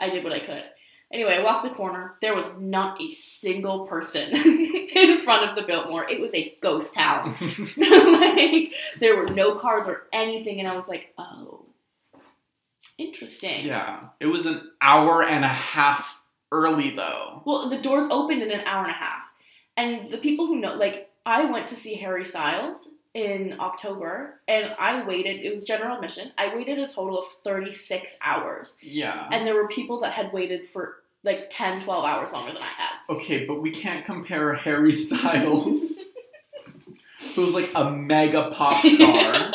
[0.00, 0.64] I did what I could.
[1.12, 2.14] Anyway, I walked the corner.
[2.22, 6.08] There was not a single person in front of the Biltmore.
[6.08, 7.34] It was a ghost town.
[7.76, 11.66] like there were no cars or anything, and I was like, oh,
[12.98, 13.64] interesting.
[13.66, 14.00] yeah.
[14.20, 16.20] It was an hour and a half
[16.50, 17.42] early though.
[17.44, 19.22] Well, the doors opened in an hour and a half,
[19.76, 24.74] and the people who know, like, I went to see Harry Styles in October, and
[24.78, 25.40] I waited.
[25.44, 26.32] It was general admission.
[26.38, 29.28] I waited a total of thirty six hours, Yeah.
[29.30, 32.66] and there were people that had waited for like 10, 12 hours longer than I
[32.76, 32.90] had.
[33.08, 36.00] Okay, but we can't compare Harry Styles,
[37.34, 39.52] who's like a mega pop star,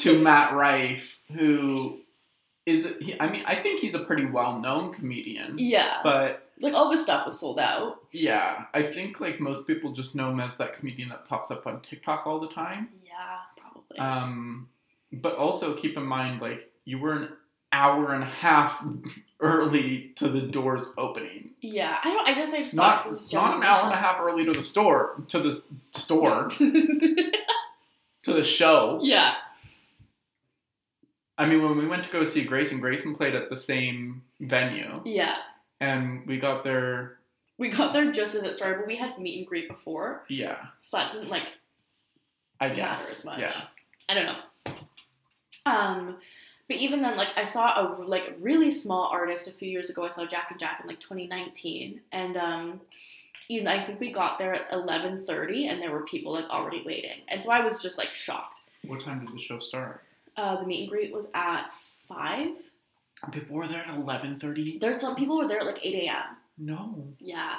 [0.00, 2.00] to Matt Rife, who
[2.66, 2.92] is.
[3.00, 7.02] He, I mean, I think he's a pretty well-known comedian, Yeah, but like all this
[7.02, 7.98] stuff was sold out.
[8.12, 11.66] yeah, I think like most people just know him as that comedian that pops up
[11.66, 12.88] on TikTok all the time.
[13.04, 13.98] Yeah, probably.
[13.98, 14.68] Um,
[15.12, 17.28] but also keep in mind, like you were an
[17.72, 18.84] hour and a half
[19.42, 21.50] early to the doors opening.
[21.60, 22.28] yeah, I don't.
[22.28, 24.44] I guess I just Not, thought it was not an hour and a half early
[24.46, 29.00] to the store, to the store, to the show.
[29.02, 29.34] yeah,
[31.38, 35.00] I mean, when we went to go see Grayson, Grayson played at the same venue,
[35.04, 35.36] yeah.
[35.80, 37.18] and we got there.
[37.58, 40.56] We got there just as it started, but we had meet and greet before, Yeah,
[40.80, 41.48] so that didn't like
[42.60, 43.10] I matter guess.
[43.18, 43.40] as much.
[43.40, 43.54] Yeah,
[44.08, 44.72] I don't know.
[45.64, 46.16] Um,
[46.68, 50.04] but even then, like I saw a like really small artist a few years ago.
[50.04, 52.80] I saw Jack and Jack in like 2019, and um,
[53.48, 57.20] even I think we got there at 11:30, and there were people like already waiting,
[57.28, 58.58] and so I was just like shocked.
[58.86, 60.02] what time did the show start?
[60.36, 61.68] Uh, the meet and greet was at
[62.08, 62.56] five.
[63.32, 64.78] People were there at eleven thirty.
[64.78, 66.36] There, some people were there at like 8 a.m.
[66.58, 67.06] No.
[67.18, 67.56] Yeah.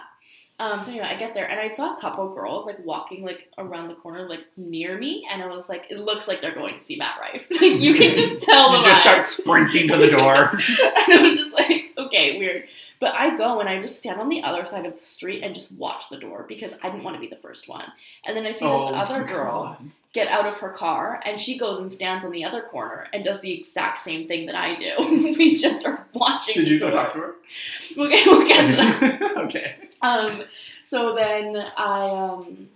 [0.60, 3.49] Um, so anyway, I get there and I saw a couple girls like walking like
[3.58, 6.78] around the corner like near me, and I was like, it looks like they're going
[6.78, 7.47] to see Matt Rife.
[7.51, 8.78] like you can just tell.
[8.78, 10.51] You just start sprinting to the door.
[10.51, 12.68] and I was just like, okay, weird.
[12.99, 15.54] But I go and I just stand on the other side of the street and
[15.54, 17.86] just watch the door because I didn't want to be the first one.
[18.26, 19.91] And then I see this other girl God.
[20.14, 23.24] Get out of her car and she goes and stands on the other corner and
[23.24, 24.91] does the exact same thing that I do.
[25.38, 26.55] we just are watching.
[26.55, 27.36] Did you go talk to her?
[27.97, 29.38] We'll get, we'll get to that.
[29.38, 29.76] okay.
[30.01, 30.43] um
[30.84, 32.70] so then i um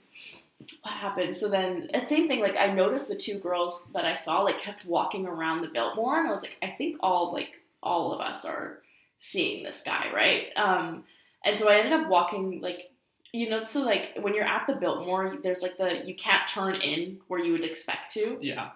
[0.83, 4.13] what happened so then uh, same thing like i noticed the two girls that i
[4.13, 7.49] saw like kept walking around the biltmore and i was like i think all like
[7.81, 8.79] all of us are
[9.19, 11.03] seeing this guy right um
[11.43, 12.91] and so i ended up walking like
[13.33, 16.75] you know, so like when you're at the Biltmore, there's like the you can't turn
[16.75, 18.37] in where you would expect to.
[18.41, 18.69] Yeah.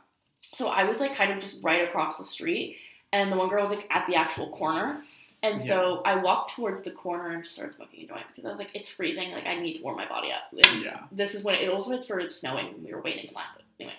[0.53, 2.77] So I was like kind of just right across the street,
[3.13, 5.03] and the one girl was like at the actual corner.
[5.43, 8.49] And so I walked towards the corner and just started smoking a joint because I
[8.49, 9.31] was like, it's freezing.
[9.31, 10.43] Like I need to warm my body up.
[10.51, 10.99] And Yeah.
[11.11, 13.45] This is when it also had started snowing we were waiting in line.
[13.55, 13.95] But anyway,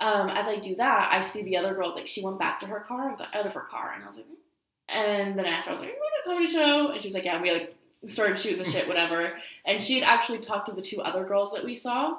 [0.00, 2.66] um, as I do that, I see the other girl like she went back to
[2.66, 4.34] her car and got out of her car, and I was like, "Hmm."
[4.88, 7.00] and then I asked her, I was like, "Are you to a comedy show?" And
[7.00, 7.76] she was like, "Yeah." And we like
[8.08, 9.30] started shooting the shit, whatever.
[9.64, 12.18] and she had actually talked to the two other girls that we saw,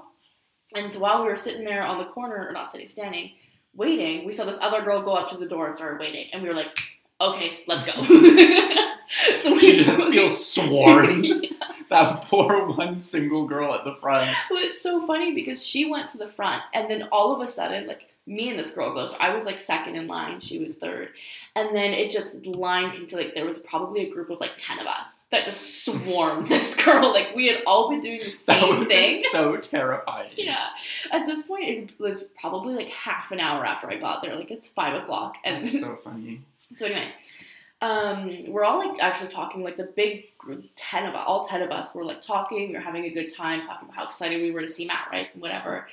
[0.75, 3.31] and so while we were sitting there on the corner, or not sitting, standing,
[3.75, 6.41] waiting, we saw this other girl go up to the door and started waiting, and
[6.41, 6.75] we were like,
[7.21, 7.91] "Okay, let's go."
[9.41, 11.27] so we She just feels swarmed.
[11.87, 14.35] That poor one single girl at the front.
[14.49, 17.51] Well, it's so funny because she went to the front, and then all of a
[17.51, 19.13] sudden, like me and this girl goes.
[19.19, 21.09] I was like second in line, she was third,
[21.55, 24.79] and then it just lined into like there was probably a group of like ten
[24.79, 27.13] of us that just swarmed this girl.
[27.13, 29.23] Like we had all been doing the same thing.
[29.31, 30.29] so terrifying.
[30.35, 30.67] Yeah.
[31.11, 34.35] At this point, it was probably like half an hour after I got there.
[34.35, 36.41] Like it's five o'clock, and That's so funny.
[36.75, 37.11] so anyway,
[37.81, 41.61] um, we're all like actually talking like the big group, ten of us, all ten
[41.61, 44.41] of us were like talking, we were having a good time, talking about how excited
[44.41, 45.87] we were to see Matt, right, and whatever.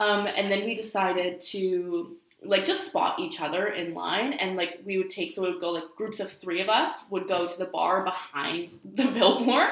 [0.00, 4.80] Um, and then we decided to like just spot each other in line, and like
[4.84, 7.48] we would take so it would go like groups of three of us would go
[7.48, 9.70] to the bar behind the Biltmore,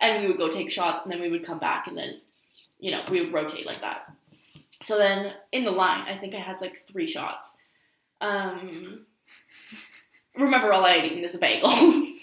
[0.00, 2.20] and we would go take shots, and then we would come back, and then
[2.80, 4.12] you know we would rotate like that.
[4.82, 7.52] So then in the line, I think I had like three shots.
[8.20, 9.06] Um,
[10.36, 11.70] remember all I had eaten is a bagel.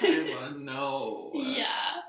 [0.00, 1.30] Kyla, no.
[1.34, 2.02] yeah.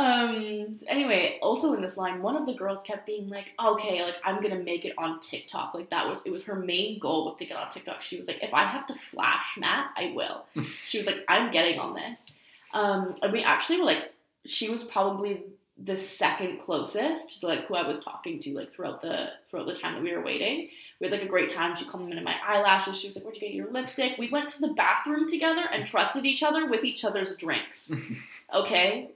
[0.00, 0.78] Um.
[0.88, 4.40] Anyway, also in this line, one of the girls kept being like, "Okay, like I'm
[4.40, 7.44] gonna make it on TikTok." Like that was it was her main goal was to
[7.44, 8.00] get on TikTok.
[8.00, 11.50] She was like, "If I have to flash Matt, I will." she was like, "I'm
[11.50, 12.32] getting on this."
[12.72, 13.16] Um.
[13.22, 14.12] And we actually were like,
[14.46, 15.42] she was probably
[15.82, 19.74] the second closest to like who I was talking to like throughout the throughout the
[19.74, 20.68] time that we were waiting.
[20.98, 21.76] We had like a great time.
[21.76, 22.98] She complimented my eyelashes.
[22.98, 25.86] She was like, "Where'd you get your lipstick?" We went to the bathroom together and
[25.86, 27.92] trusted each other with each other's drinks.
[28.52, 29.10] Okay,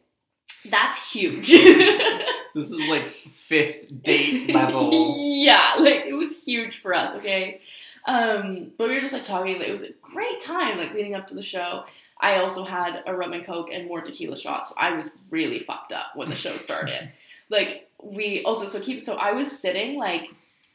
[0.71, 1.51] that's huge.
[2.55, 3.03] This is like
[3.35, 5.17] fifth date level.
[5.19, 7.13] yeah, like it was huge for us.
[7.17, 7.61] Okay,
[8.07, 9.61] um, but we were just like talking.
[9.61, 11.83] It was a great time, like leading up to the show.
[12.21, 14.69] I also had a rum and coke and more tequila shots.
[14.71, 17.13] So I was really fucked up when the show started.
[17.51, 20.29] like we also so keep so I was sitting like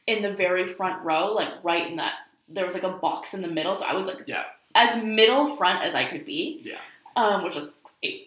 [0.06, 2.12] in the very front row, like right in that
[2.46, 3.74] there was like a box in the middle.
[3.74, 4.44] So I was like Yeah.
[4.74, 6.60] as middle front as I could be.
[6.62, 6.78] Yeah.
[7.16, 8.22] Um, which was great.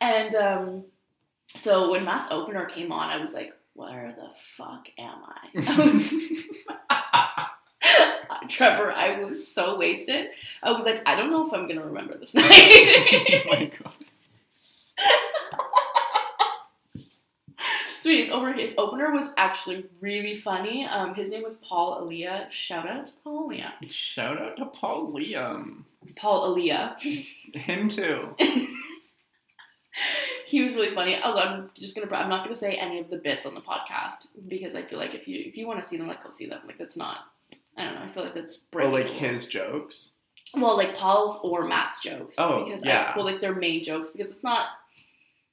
[0.00, 0.84] And um,
[1.48, 5.48] so when Matt's opener came on, I was like, where the fuck am I?
[5.68, 6.14] I was
[8.48, 10.28] Trevor, I was so wasted.
[10.62, 12.46] I was like, I don't know if I'm gonna remember this night.
[12.50, 13.92] oh my god.
[18.02, 20.86] so his opener, his opener was actually really funny.
[20.86, 22.48] Um, his name was Paul Elia.
[22.50, 23.74] Shout out to Paul Elia.
[23.88, 25.84] Shout out to Paul Liam.
[26.16, 26.96] Paul Elia.
[27.54, 28.36] Him too.
[30.50, 31.16] He was really funny.
[31.16, 32.12] Also, I'm just gonna.
[32.14, 35.14] I'm not gonna say any of the bits on the podcast because I feel like
[35.14, 36.60] if you if you want to see them, like go see them.
[36.66, 37.18] Like that's not.
[37.76, 38.02] I don't know.
[38.02, 40.14] I feel like that's Or like his jokes.
[40.54, 42.34] Well, like Paul's or Matt's jokes.
[42.38, 43.12] Oh, because yeah.
[43.14, 44.66] I, well, like their main jokes because it's not.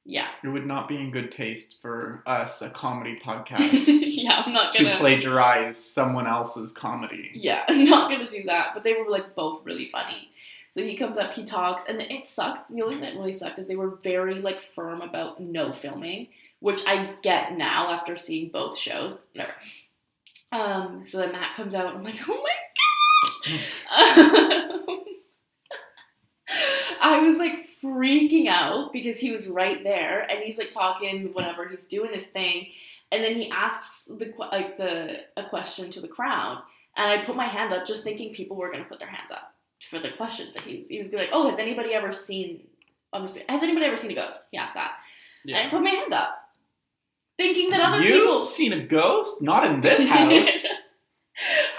[0.10, 0.28] Yeah.
[0.42, 4.72] It would not be in good taste for us, a comedy podcast, yeah, I'm not
[4.74, 4.98] to gonna.
[4.98, 7.30] plagiarize someone else's comedy.
[7.36, 8.70] Yeah, I'm not gonna do that.
[8.74, 10.30] But they were like both really funny.
[10.78, 12.72] So he comes up, he talks, and it sucked.
[12.72, 16.28] The only thing that really sucked is they were very like firm about no filming,
[16.60, 19.18] which I get now after seeing both shows.
[20.52, 21.02] Um.
[21.04, 23.74] So then Matt comes out, I'm like, oh my gosh.
[27.02, 31.68] I was like freaking out because he was right there, and he's like talking, whatever.
[31.68, 32.68] He's doing his thing,
[33.12, 36.62] and then he asks the like the a question to the crowd,
[36.96, 39.56] and I put my hand up just thinking people were gonna put their hands up
[39.90, 40.88] for the questions that he was.
[40.88, 42.68] He was like, "Oh, has anybody ever seen?
[43.14, 44.94] Has anybody ever seen a ghost?" He asked that,
[45.46, 46.38] and I put my hand up,
[47.38, 48.46] thinking that other You've people.
[48.46, 49.42] seen a ghost?
[49.42, 50.66] Not in this house.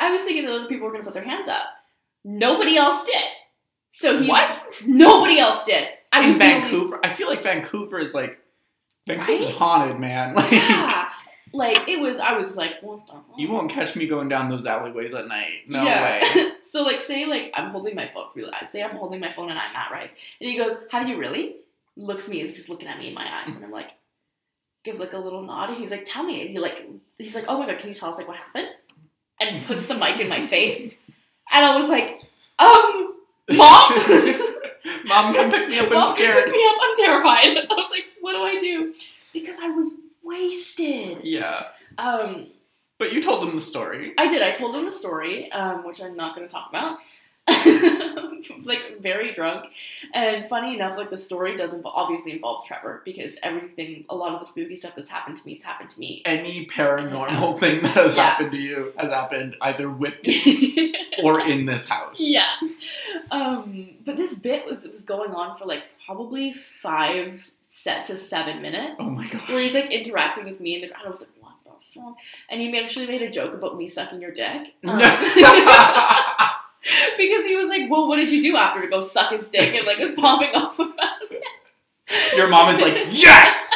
[0.01, 1.65] I was thinking that other people were gonna put their hands up.
[2.25, 3.25] Nobody else did.
[3.91, 4.63] So he What?
[4.87, 5.89] Nobody else did.
[6.13, 8.39] I was in only- Vancouver, I feel like Vancouver is like
[9.07, 9.55] Vancouver's Right?
[9.55, 10.35] haunted, man.
[10.37, 11.08] Like Yeah.
[11.53, 12.19] Like it was.
[12.21, 13.15] I was like, what the?
[13.43, 15.63] you won't catch me going down those alleyways at night.
[15.69, 16.23] No Yeah.
[16.35, 16.51] way.
[16.63, 18.27] so like, say like I'm holding my phone.
[18.65, 20.11] Say I'm holding my phone and I'm not right.
[20.41, 21.57] And he goes, "Have you really?"
[21.97, 23.91] Looks at me and just looking at me in my eyes, and I'm like,
[24.85, 25.71] give like a little nod.
[25.71, 26.87] And he's like, "Tell me." And he like,
[27.19, 28.69] he's like, "Oh my god, can you tell us like what happened?"
[29.41, 30.95] And puts the mic in my face,
[31.53, 32.21] and I was like,
[32.59, 33.15] "Um,
[33.57, 34.45] mom."
[35.05, 35.87] Mom, come pick me up.
[35.89, 36.45] I'm Mom, scared.
[36.45, 36.77] pick me up.
[36.83, 37.47] I'm terrified.
[37.71, 38.95] I was like, what do I do?
[39.33, 39.93] Because I was
[40.29, 41.25] wasted.
[41.25, 41.65] Yeah.
[41.99, 42.49] Um,
[42.99, 44.13] But you told them the story.
[44.19, 44.43] I did.
[44.43, 46.99] I told them the story, um, which I'm not going to talk about.
[48.65, 49.65] like very drunk,
[50.13, 54.35] and funny enough, like the story does involve, obviously involves Trevor because everything, a lot
[54.35, 56.21] of the spooky stuff that's happened to me has happened to me.
[56.27, 58.23] Any paranormal thing that has Yeah.
[58.31, 62.21] happened to you has happened either with me or in this house.
[62.21, 62.51] yeah,
[63.31, 68.61] um, but this bit was was going on for like probably five set to seven
[68.63, 68.95] minutes.
[68.99, 69.49] Oh my gosh.
[69.49, 71.07] where he's like interacting with me in the crowd.
[71.07, 72.17] I was like, what the fuck?
[72.49, 74.75] And he actually made a joke about me sucking your dick.
[74.85, 74.99] Um,
[77.17, 79.75] because he was like, well, what did you do after to go suck his dick
[79.75, 81.43] and like was popping off about it?
[82.37, 83.71] Your mom is like, yes!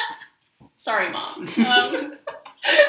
[0.78, 1.42] Sorry, mom.
[1.42, 2.16] Um,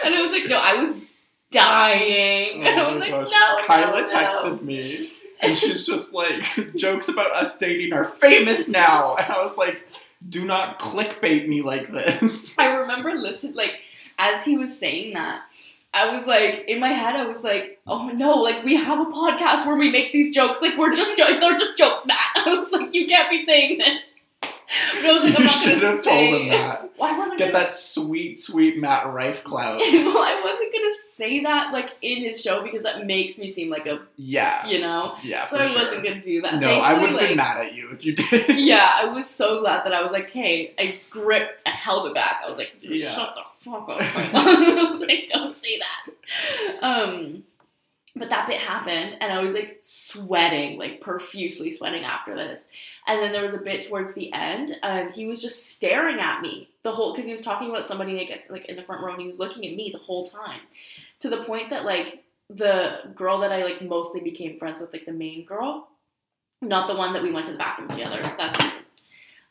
[0.05, 1.05] and I was like, no, I was
[1.51, 2.65] dying.
[2.65, 3.29] and I Oh was like, gosh.
[3.31, 5.09] no, Kyla no, texted me
[5.41, 6.43] and she's just like,
[6.75, 9.15] jokes about us dating are famous now.
[9.15, 9.85] And I was like,
[10.27, 12.57] do not clickbait me like this.
[12.59, 13.73] I remember listen like
[14.17, 15.43] as he was saying that,
[15.93, 19.11] I was like in my head I was like, oh no, like we have a
[19.11, 22.19] podcast where we make these jokes, like we're just jo- they're just jokes, Matt.
[22.35, 23.99] I was like, you can't be saying this.
[25.01, 26.09] But I was like, I'm you not should have say.
[26.31, 26.89] told him that.
[26.97, 27.65] Why wasn't Get gonna...
[27.65, 29.77] that sweet, sweet Matt Rife clout.
[29.79, 33.69] well, I wasn't gonna say that like in his show because that makes me seem
[33.69, 34.67] like a Yeah.
[34.67, 35.15] you know.
[35.23, 35.83] Yeah, So I sure.
[35.83, 36.55] wasn't gonna do that.
[36.59, 38.57] No, I would have Thankfully, been like, mad at you if you did.
[38.57, 42.13] yeah, I was so glad that I was like, hey, I gripped, I held it
[42.13, 42.41] back.
[42.45, 43.11] I was like, Yeah.
[43.13, 43.97] shut the fuck up.
[43.99, 46.83] I was like, don't say that.
[46.83, 47.43] Um,
[48.15, 52.61] but that bit happened, and I was like sweating, like profusely sweating after this.
[53.07, 56.41] And then there was a bit towards the end, and he was just staring at
[56.41, 59.03] me the whole because he was talking about somebody I guess like in the front
[59.03, 60.61] row, and he was looking at me the whole time,
[61.21, 65.05] to the point that like the girl that I like mostly became friends with, like
[65.07, 65.87] the main girl,
[66.61, 68.21] not the one that we went to the bathroom together.
[68.37, 68.73] That's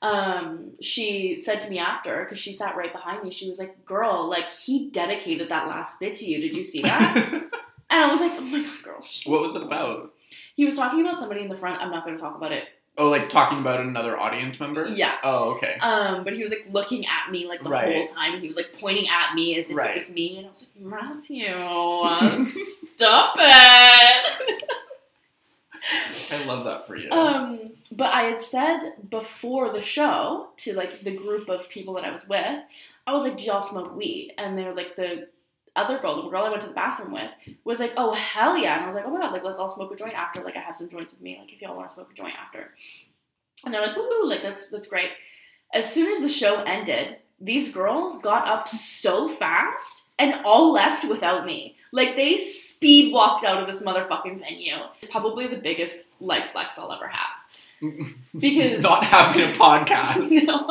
[0.03, 3.31] um, she said to me after because she sat right behind me.
[3.31, 6.41] She was like, "Girl, like he dedicated that last bit to you.
[6.41, 7.45] Did you see that?"
[7.93, 10.12] and I was like, "Oh my god, girl." what was it about?
[10.57, 11.80] He was talking about somebody in the front.
[11.80, 12.64] I'm not going to talk about it.
[12.99, 14.86] Oh, like talking about another audience member?
[14.86, 15.14] Yeah.
[15.24, 15.78] Oh, okay.
[15.80, 17.95] Um, but he was like looking at me like the Right.
[17.97, 19.93] whole time, and he was like pointing at me as if Right.
[19.93, 21.47] it was me, and I was like, Matthew,
[22.97, 24.62] stop it.
[26.30, 27.11] I love that for you.
[27.11, 32.05] Um, but I had said before the show to like the group of people that
[32.05, 32.59] I was with,
[33.07, 35.28] I was like, "Do y'all smoke weed?" And they're like, the
[35.75, 37.31] other girl, the girl I went to the bathroom with,
[37.64, 39.68] was like, "Oh hell yeah!" And I was like, "Oh my god, like let's all
[39.68, 40.43] smoke a joint after.
[40.43, 41.37] Like I have some joints with me.
[41.41, 42.70] Like if y'all want to smoke a joint after."
[43.64, 44.25] And they're like, "Woohoo!
[44.29, 45.11] Like that's that's great."
[45.73, 51.09] As soon as the show ended, these girls got up so fast and all left
[51.09, 51.77] without me.
[51.93, 54.77] Like they speed walked out of this motherfucking venue.
[55.01, 57.29] It's probably the biggest life flex I'll ever have.
[58.39, 60.29] because- not having a podcast.
[60.47, 60.66] No.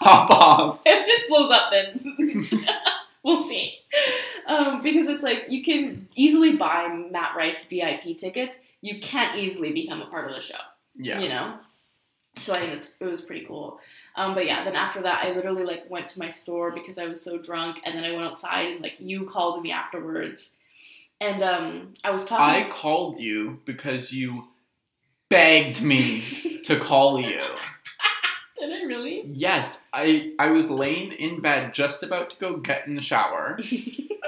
[0.00, 0.80] Pop off.
[0.86, 2.16] if this blows up, then
[3.22, 3.74] we'll see.
[4.46, 8.56] Um, because it's like you can easily buy Matt Rife VIP tickets.
[8.80, 10.58] You can't easily become a part of the show.
[10.96, 11.20] Yeah.
[11.20, 11.58] You know.
[12.38, 13.80] So I think it was pretty cool.
[14.16, 17.06] Um, but yeah, then after that, I literally like went to my store because I
[17.06, 20.52] was so drunk, and then I went outside and like you called me afterwards,
[21.20, 22.64] and um, I was talking.
[22.64, 24.48] I called you because you
[25.28, 26.20] begged me
[26.64, 27.40] to call you.
[28.58, 29.22] Did I really?
[29.24, 33.58] Yes, I I was laying in bed just about to go get in the shower,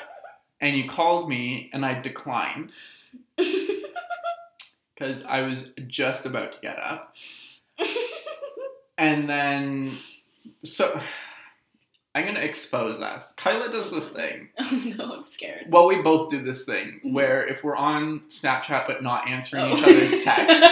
[0.62, 2.72] and you called me, and I declined
[3.36, 7.14] because I was just about to get up,
[8.98, 9.96] and then
[10.64, 10.98] so
[12.14, 13.32] I'm gonna expose us.
[13.32, 14.50] Kyla does this thing.
[14.58, 15.66] oh no, I'm scared.
[15.68, 17.12] Well, we both do this thing Mhm.
[17.14, 19.76] where if we're on Snapchat but not answering Oh.
[19.76, 20.68] each other's texts,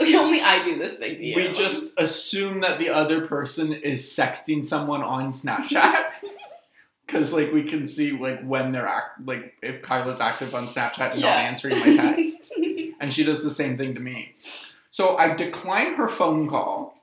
[0.00, 1.36] Okay, Only I do this thing to you.
[1.36, 6.12] we just assume that the other person is sexting someone on Snapchat.
[7.06, 11.12] Because like we can see like when they're act like if Kyla's active on Snapchat
[11.12, 12.52] and not answering my texts,
[13.00, 14.34] and she does the same thing to me.
[14.90, 17.00] So I decline her phone call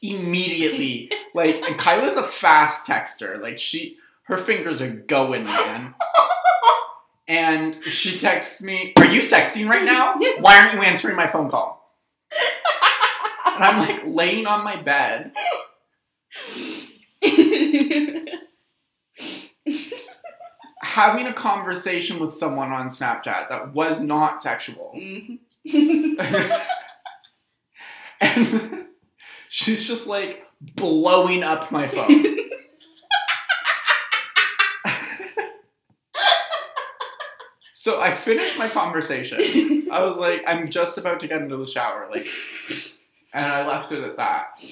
[0.00, 1.10] immediately.
[1.34, 3.38] Like and Kyla's a fast texter.
[3.40, 5.94] Like she her fingers are going, man.
[7.28, 10.14] And she texts me, Are you sexting right now?
[10.40, 11.79] Why aren't you answering my phone call?
[12.32, 15.32] And I'm like laying on my bed,
[20.82, 24.92] having a conversation with someone on Snapchat that was not sexual.
[24.96, 25.38] Mhm.
[28.20, 28.86] and
[29.48, 32.36] she's just like blowing up my phone.
[37.72, 39.38] So I finished my conversation.
[39.90, 42.26] I was like, I'm just about to get into the shower, like,
[43.32, 44.62] and I left it at that.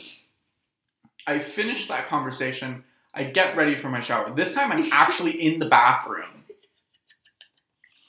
[1.26, 2.84] I finished that conversation.
[3.12, 4.34] I get ready for my shower.
[4.34, 6.44] This time I'm actually in the bathroom.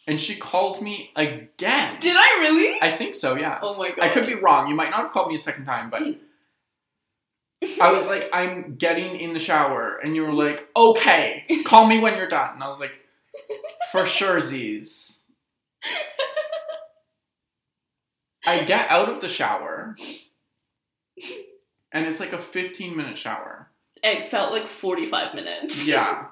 [0.08, 1.98] And she calls me again.
[2.00, 2.82] Did I really?
[2.82, 3.60] I think so, yeah.
[3.62, 4.00] Oh my god.
[4.00, 4.68] I could be wrong.
[4.68, 6.02] You might not have called me a second time, but
[7.80, 9.98] I was like, I'm getting in the shower.
[10.04, 12.56] And you were like, okay, call me when you're done.
[12.56, 13.08] And I was like,
[13.92, 15.20] for sure, Z's.
[18.50, 19.96] I get out of the shower,
[21.92, 23.70] and it's like a 15 minute shower.
[24.02, 25.86] It felt like 45 minutes.
[25.86, 26.26] Yeah,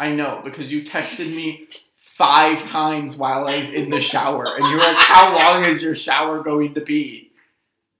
[0.00, 4.66] I know because you texted me five times while I was in the shower, and
[4.66, 7.30] you were like, "How long is your shower going to be?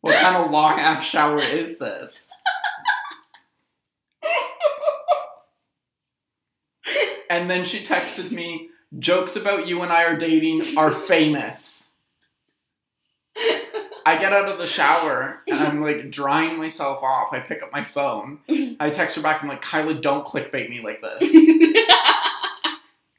[0.01, 2.29] What kind of long ass shower is this?"
[7.31, 11.74] And then she texted me, "Jokes about you and I are dating are famous."
[14.15, 17.33] I get out of the shower and I'm like drying myself off.
[17.33, 18.39] I pick up my phone.
[18.79, 19.43] I text her back.
[19.43, 21.35] I'm like, Kyla, don't clickbait me like this.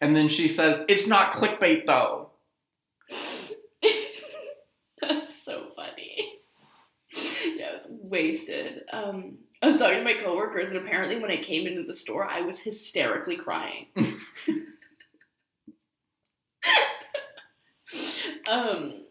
[0.02, 2.30] And then she says, It's not clickbait though.
[5.02, 6.34] That's so funny.
[7.12, 8.84] Yeah, I was wasted.
[8.92, 12.26] Um, I was talking to my coworkers, and apparently, when I came into the store,
[12.26, 13.88] I was hysterically crying.
[18.48, 19.06] um,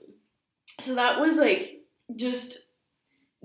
[0.79, 1.83] so that was like
[2.17, 2.59] just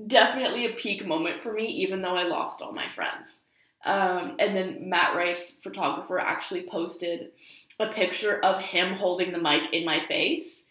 [0.08, 3.42] definitely a peak moment for me, even though I lost all my friends.
[3.86, 7.32] Um, and then Matt Rife's photographer actually posted
[7.80, 10.66] a picture of him holding the mic in my face.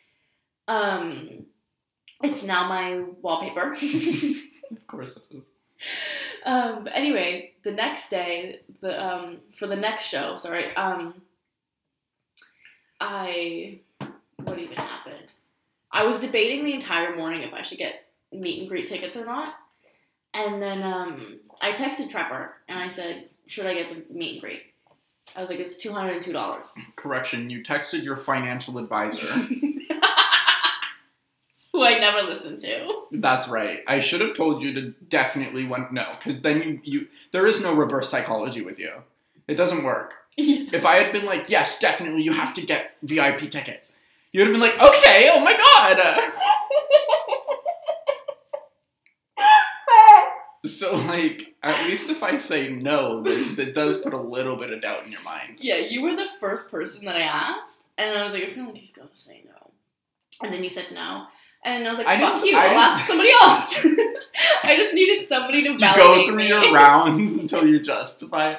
[0.66, 1.46] Um,
[2.22, 3.76] it's now my wallpaper.
[4.70, 5.56] Of course it is.
[6.44, 11.22] um, but anyway, the next day, the um, for the next show, sorry, um,
[13.00, 13.80] I
[14.44, 14.76] what even?
[15.90, 19.24] I was debating the entire morning if I should get meet and greet tickets or
[19.24, 19.54] not,
[20.34, 24.40] and then um, I texted Trevor and I said, "Should I get the meet and
[24.40, 24.62] greet?"
[25.34, 29.26] I was like, "It's two hundred and two dollars." Correction, you texted your financial advisor.
[31.72, 33.02] Who I never listened to.
[33.12, 33.84] That's right.
[33.86, 37.60] I should have told you to definitely want no, because then you, you there is
[37.60, 38.92] no reverse psychology with you.
[39.46, 40.14] It doesn't work.
[40.40, 43.96] If I had been like, yes, definitely, you have to get VIP tickets,
[44.32, 46.32] you'd have been like, okay, oh my god.
[50.66, 54.70] So like, at least if I say no, that, that does put a little bit
[54.72, 55.56] of doubt in your mind.
[55.60, 58.66] Yeah, you were the first person that I asked, and I was like, I feel
[58.66, 59.70] like he's gonna say no.
[60.42, 61.26] And then you said no,
[61.64, 63.78] and I was like, I fuck you, I I'll ask somebody else.
[64.64, 66.48] I just needed somebody to You go through me.
[66.48, 68.56] your rounds until you justify.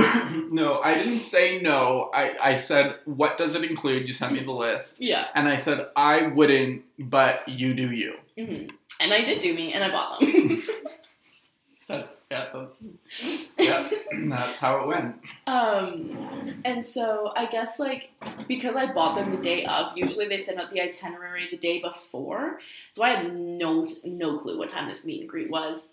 [0.50, 2.10] no, I didn't say no.
[2.14, 4.06] I, I said, what does it include?
[4.06, 5.00] You sent me the list.
[5.00, 8.14] Yeah, And I said, I wouldn't, but you do you.
[8.38, 8.66] hmm
[9.00, 10.62] and I did do me, and I bought them.
[11.88, 13.90] That's, yeah, that's, yeah,
[14.28, 15.16] that's how it went.
[15.48, 18.10] Um, and so I guess like
[18.46, 21.80] because I bought them the day of, usually they send out the itinerary the day
[21.80, 22.60] before,
[22.92, 25.88] so I had no no clue what time this meet and greet was,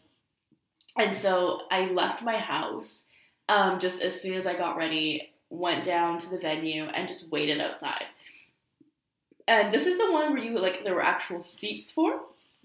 [0.96, 3.07] and so I left my house
[3.50, 7.30] um, just as soon as I got ready, went down to the venue and just
[7.30, 8.04] waited outside.
[9.48, 12.20] And this is the one where you like there were actual seats for,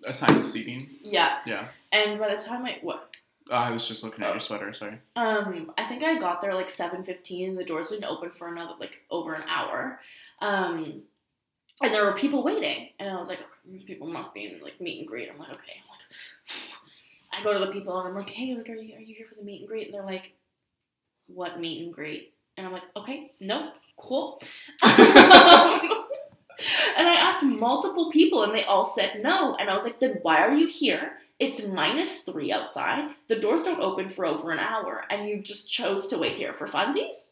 [0.04, 0.88] Assigned seating.
[1.02, 1.38] yeah.
[1.46, 1.66] Yeah.
[1.92, 3.08] And by the time I what
[3.50, 4.98] Oh, I was just looking at your sweater, sorry.
[5.16, 8.48] Um, I think I got there like seven fifteen, and the doors didn't open for
[8.48, 10.00] another like over an hour.
[10.40, 11.02] Um,
[11.82, 14.80] and there were people waiting, and I was like, these people must be in like
[14.80, 15.28] meet and greet.
[15.30, 15.72] I'm like, okay.
[15.82, 19.00] I'm like, I go to the people and I'm like, hey, like, are you are
[19.00, 19.86] you here for the meet and greet?
[19.86, 20.32] And they're like,
[21.34, 22.32] what meet and greet?
[22.56, 24.40] And I'm like, okay, no, cool.
[24.82, 24.88] and
[27.08, 29.56] I asked multiple people, and they all said no.
[29.56, 31.12] And I was like, then why are you here?
[31.38, 33.10] It's minus three outside.
[33.28, 36.52] The doors don't open for over an hour, and you just chose to wait here
[36.52, 37.30] for funsies?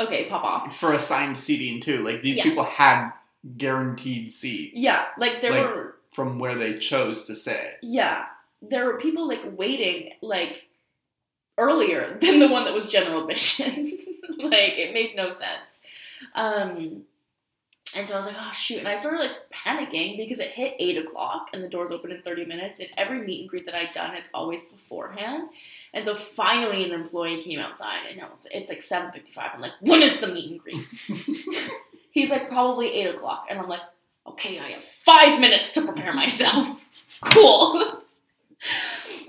[0.00, 0.76] Okay, pop off.
[0.78, 2.04] For assigned seating, too.
[2.04, 2.42] Like, these Yeah.
[2.44, 3.10] people had
[3.56, 4.72] guaranteed seats.
[4.76, 7.78] Yeah, like there Like- were From where they chose to sit.
[7.82, 8.26] yeah,
[8.60, 10.67] there were people like waiting like
[11.58, 13.98] earlier than the one that was general admission.
[14.38, 15.80] like it made no sense.
[16.34, 17.02] Um,
[17.96, 20.74] and so I was like, oh shoot, and I started like panicking because it hit
[20.78, 22.80] eight o'clock and the doors open in thirty minutes.
[22.80, 25.48] And every meet and greet that I'd done, it's always beforehand.
[25.94, 29.52] And so finally, an employee came outside, and was, it's like seven fifty-five.
[29.54, 30.84] I'm like, when is the meet and greet?
[32.10, 33.80] He's like, probably eight o'clock, and I'm like,
[34.26, 36.86] okay, I have five minutes to prepare myself.
[37.22, 37.97] cool.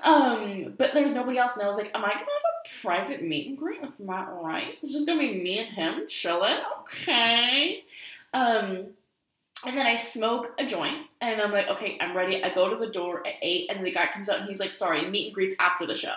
[0.04, 3.24] Um, but there's nobody else, and I was like, am I gonna have a private
[3.24, 4.76] meet and greet with Matt Rife?
[4.82, 6.58] It's just gonna be me and him chilling.
[6.82, 7.84] Okay.
[8.34, 8.88] Um,
[9.66, 12.43] and then I smoke a joint, and I'm like, okay, I'm ready.
[12.43, 14.74] I go to the door at eight, and the guy comes out, and he's like,
[14.74, 16.16] sorry, meet and greets after the show.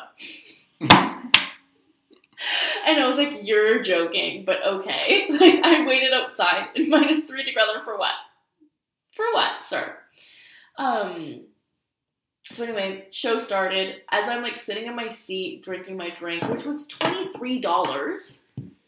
[2.87, 5.27] And I was like, you're joking, but okay.
[5.31, 8.15] Like, I waited outside in minus three together for what?
[9.15, 9.97] For what, sir?
[10.77, 11.45] Um,
[12.43, 14.03] so anyway, show started.
[14.11, 18.39] As I'm like sitting in my seat drinking my drink, which was $23.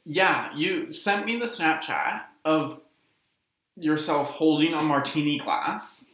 [0.04, 2.80] Yeah, you sent me the Snapchat of
[3.76, 6.04] yourself holding a martini glass.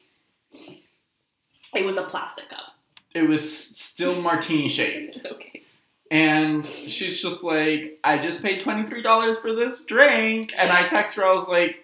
[1.75, 2.75] It was a plastic cup.
[3.15, 5.21] It was still martini shaped.
[5.25, 5.63] okay.
[6.11, 10.53] And she's just like, I just paid $23 for this drink.
[10.59, 11.77] And I text her, I was like,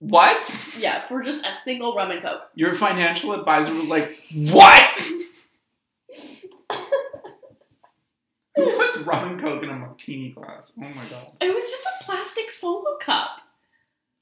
[0.00, 0.42] what?
[0.78, 2.42] Yeah, for just a single rum and coke.
[2.54, 4.10] Your financial advisor was like,
[4.50, 5.08] what?
[8.56, 10.72] Who puts rum and coke in a martini glass?
[10.76, 11.28] Oh my god.
[11.40, 13.30] It was just a plastic solo cup.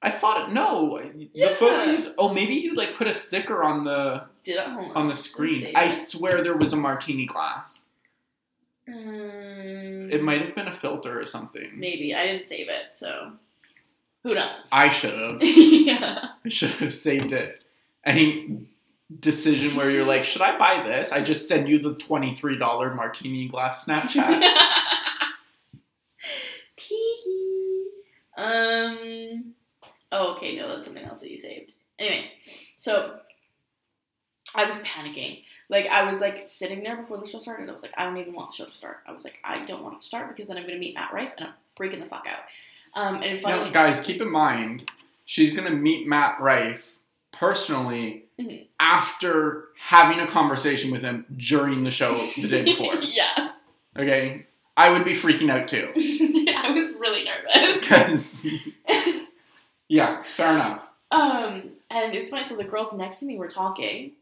[0.00, 1.00] I thought it, no.
[1.32, 1.48] Yeah.
[1.48, 4.58] The photo, you- oh, maybe you like put a sticker on the Did?
[4.58, 4.92] On.
[4.94, 5.74] on the screen.
[5.74, 7.86] I swear there was a martini glass.
[8.88, 11.70] Mm, It might have been a filter or something.
[11.74, 12.14] Maybe.
[12.14, 13.32] I didn't save it, so.
[14.24, 14.62] Who knows?
[14.72, 15.38] I should have.
[15.42, 16.28] yeah.
[16.44, 17.64] I should have saved it.
[18.04, 18.66] Any
[19.20, 21.12] decision where you're like, should I buy this?
[21.12, 24.42] I just send you the $23 martini glass Snapchat.
[26.76, 27.90] Tee.
[28.36, 29.54] Um.
[30.10, 30.56] Oh, okay.
[30.56, 31.74] No, that's something else that you saved.
[31.98, 32.30] Anyway,
[32.76, 33.18] so
[34.54, 35.42] I was panicking.
[35.70, 37.68] Like I was like sitting there before the show started.
[37.68, 38.98] I was like, I don't even want the show to start.
[39.06, 41.12] I was like, I don't want it to start because then I'm gonna meet Matt
[41.12, 42.40] Rife and I'm freaking the fuck out.
[42.95, 44.91] Um, and finally, now, guys, keep in mind,
[45.24, 46.99] she's going to meet Matt Rife
[47.32, 48.66] personally Mhm.
[48.80, 52.95] after having a conversation with him during the show the day before.
[53.03, 53.51] yeah,
[53.97, 54.47] Okay?
[54.76, 55.91] I would be freaking out too.
[56.57, 57.80] I was really nervous.
[57.80, 58.47] Because,
[59.89, 60.84] yeah, fair enough.
[61.11, 62.45] Um, and it was funny.
[62.45, 64.12] So the girls next to me were talking,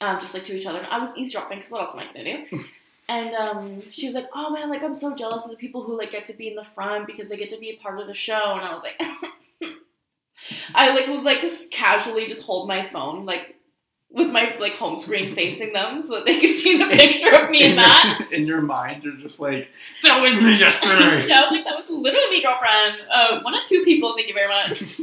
[0.00, 0.78] um, just like to each other.
[0.78, 2.60] And I was eavesdropping because what else am I gonna do?
[3.08, 5.98] And um, she was like, "Oh man, like I'm so jealous of the people who
[5.98, 8.06] like get to be in the front because they get to be a part of
[8.06, 9.00] the show." And I was like,
[10.74, 13.56] I like would like just casually just hold my phone like
[14.10, 17.50] with my like home screen facing them so that they could see the picture of
[17.50, 18.32] me and Matt.
[18.32, 19.70] in your mind, you're just like,
[20.02, 21.26] that was me yesterday.
[21.26, 22.96] Yeah, I was like, that was literally me, girlfriend.
[23.10, 24.14] Uh, one of two people.
[24.16, 25.00] Thank you very much.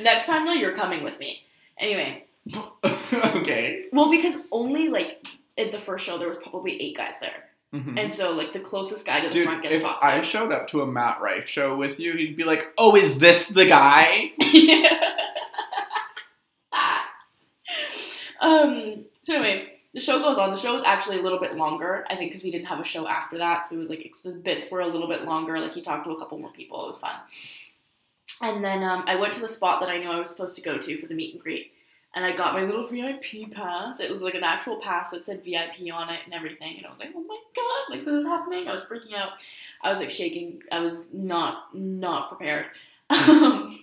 [0.00, 1.40] Next time though, you're coming with me.
[1.78, 2.24] Anyway,
[3.12, 3.86] okay.
[3.92, 5.26] well, because only like
[5.58, 7.44] at the first show there was probably eight guys there,
[7.74, 7.98] Mhm.
[7.98, 10.52] and so like the closest guy to the Dude, front gets if talked I showed
[10.52, 13.66] up to a Matt Rife show with you, he'd be like, "Oh, is this the
[13.66, 14.32] guy?"
[18.40, 19.04] um.
[19.24, 20.50] So anyway, the show goes on.
[20.50, 22.04] The show was actually a little bit longer.
[22.10, 24.30] I think because he didn't have a show after that, so it was like the
[24.32, 25.58] bits were a little bit longer.
[25.60, 26.82] Like he talked to a couple more people.
[26.84, 27.14] It was fun.
[28.40, 30.62] And then um, I went to the spot that I knew I was supposed to
[30.62, 31.71] go to for the meet and greet.
[32.14, 34.00] And I got my little VIP pass.
[34.00, 36.76] It was like an actual pass that said VIP on it and everything.
[36.76, 38.68] And I was like, oh my god, like this is happening.
[38.68, 39.30] I was freaking out.
[39.80, 40.62] I was like shaking.
[40.70, 42.66] I was not not prepared.
[43.10, 43.78] Um,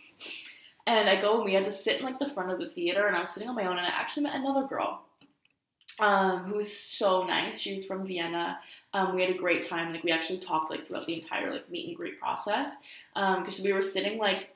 [0.87, 3.07] and I go and we had to sit in like the front of the theater
[3.07, 5.03] and I was sitting on my own and I actually met another girl
[5.99, 7.59] um, who was so nice.
[7.59, 8.59] She was from Vienna.
[8.93, 9.93] Um, we had a great time.
[9.93, 12.71] Like we actually talked like throughout the entire like meet and greet process
[13.13, 14.49] because we were sitting like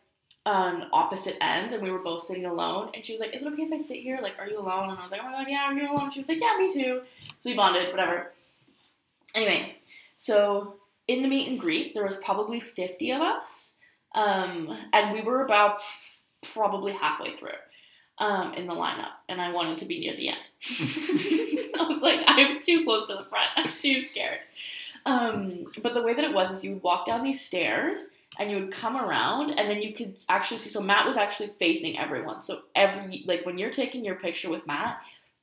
[0.46, 2.90] on opposite ends and we were both sitting alone.
[2.94, 4.20] And she was like, "Is it okay if I sit here?
[4.22, 6.12] Like, are you alone?" And I was like, "Oh my god, yeah, are you alone?"
[6.12, 7.02] She was like, "Yeah, me too."
[7.40, 8.32] So we bonded, whatever.
[9.36, 9.76] Anyway,
[10.18, 10.76] so
[11.08, 13.74] in the meet and greet, there was probably fifty of us,
[14.16, 15.80] um, and we were about
[16.54, 17.50] probably halfway through
[18.18, 20.38] um, in the lineup, and I wanted to be near the end.
[21.80, 23.50] I was like, I'm too close to the front.
[23.56, 24.40] I'm too scared.
[25.06, 28.10] Um, but the way that it was is you would walk down these stairs
[28.40, 31.52] and you would come around and then you could actually see so Matt was actually
[31.60, 32.42] facing everyone.
[32.44, 35.00] So every like when you're taking your picture with Matt,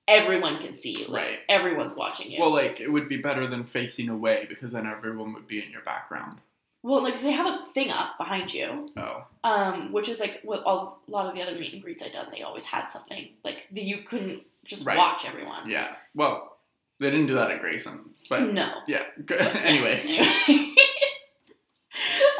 [0.09, 1.07] everyone can see you.
[1.07, 1.39] Like, Right.
[1.49, 2.41] Everyone's watching you.
[2.41, 5.71] Well, like it would be better than facing away because then everyone would be in
[5.71, 6.39] your background.
[6.83, 8.87] well, like they have a thing up behind you.
[8.97, 12.03] Oh, Um, which is like what all, a lot of the other meet and greets
[12.03, 14.97] I've done, they always had something like that you couldn't just Right.
[14.97, 15.69] watch everyone.
[15.71, 15.95] yeah.
[16.15, 16.57] Well,
[16.99, 18.69] they didn't do that at Grayson, but No.
[18.87, 19.03] yeah.
[19.31, 20.75] anyway, Anyway.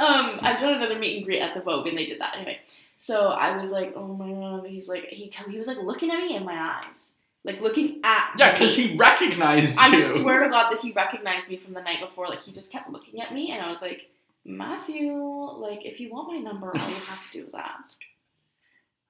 [0.01, 2.59] um, I've done another meet and greet at the Vogue, and they did that anyway.
[2.97, 4.67] So I was like, oh my god.
[4.67, 7.13] He's like, he he was like looking at me in my eyes,
[7.45, 8.33] like looking at.
[8.37, 10.03] yeah, because he recognized I you.
[10.21, 12.29] swear to God that he recognized me from the night before.
[12.29, 14.09] Like he just kept looking at me, and I was like,
[14.45, 17.99] Matthew, like if you want my number, all you have to do is ask.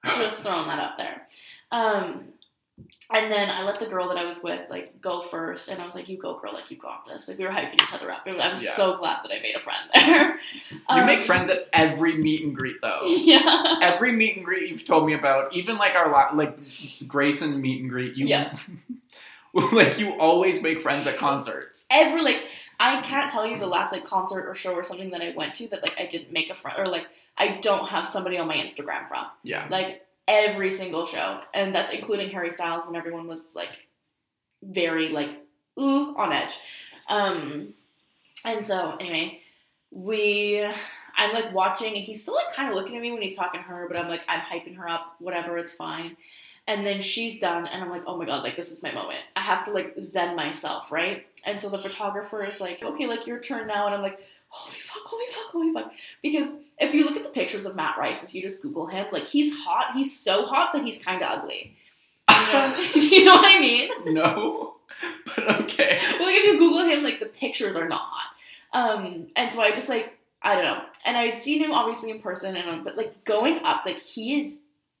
[0.05, 1.27] Just throwing that out there.
[1.71, 2.23] Um,
[3.13, 5.85] and then I let the girl that I was with like go first, and I
[5.85, 6.53] was like, "You go, girl!
[6.53, 8.21] Like you got this!" Like we were hyping each other up.
[8.25, 8.71] I was Yeah.
[8.71, 10.39] so glad that I made a friend there.
[10.95, 13.01] You Um, make friends at every meet and greet though.
[13.05, 13.77] Yeah.
[13.81, 16.57] Every meet and greet you've told me about, even like our like
[17.07, 18.55] Grayson meet and greet, you Yeah.
[19.53, 21.85] like you always make friends at concerts.
[21.89, 22.41] Every like
[22.79, 25.55] I can't tell you the last like concert or show or something that I went
[25.55, 27.05] to that like I didn't make a friend or like
[27.37, 29.25] I don't have somebody on my Instagram from.
[29.43, 29.67] Yeah.
[29.69, 33.69] Like every single show, and that's including Harry Styles when everyone was like
[34.63, 35.29] very like
[35.79, 36.53] ooh on edge.
[37.07, 37.73] Um,
[38.45, 39.40] and so anyway,
[39.91, 40.65] we
[41.17, 43.61] I'm like watching, and he's still like kind of looking at me when he's talking
[43.61, 46.17] to her, but I'm like I'm hyping her up, whatever, it's fine.
[46.67, 49.19] And then she's done, and I'm like, oh my god, like this is my moment.
[49.35, 51.25] I have to like zen myself, right?
[51.45, 54.77] And so the photographer is like, okay, like your turn now, and I'm like, holy
[54.77, 58.23] fuck, holy fuck, holy fuck, because if you look at the pictures of Matt Rife,
[58.23, 59.93] if you just Google him, like he's hot.
[59.95, 61.75] He's so hot that he's kind of ugly.
[62.31, 63.89] You know, you know what I mean?
[64.13, 64.75] no,
[65.25, 65.99] but okay.
[66.19, 68.30] Well, like if you Google him, like the pictures are not hot.
[68.73, 70.81] Um, and so I just like I don't know.
[71.05, 74.59] And I'd seen him obviously in person, and but like going up, like he is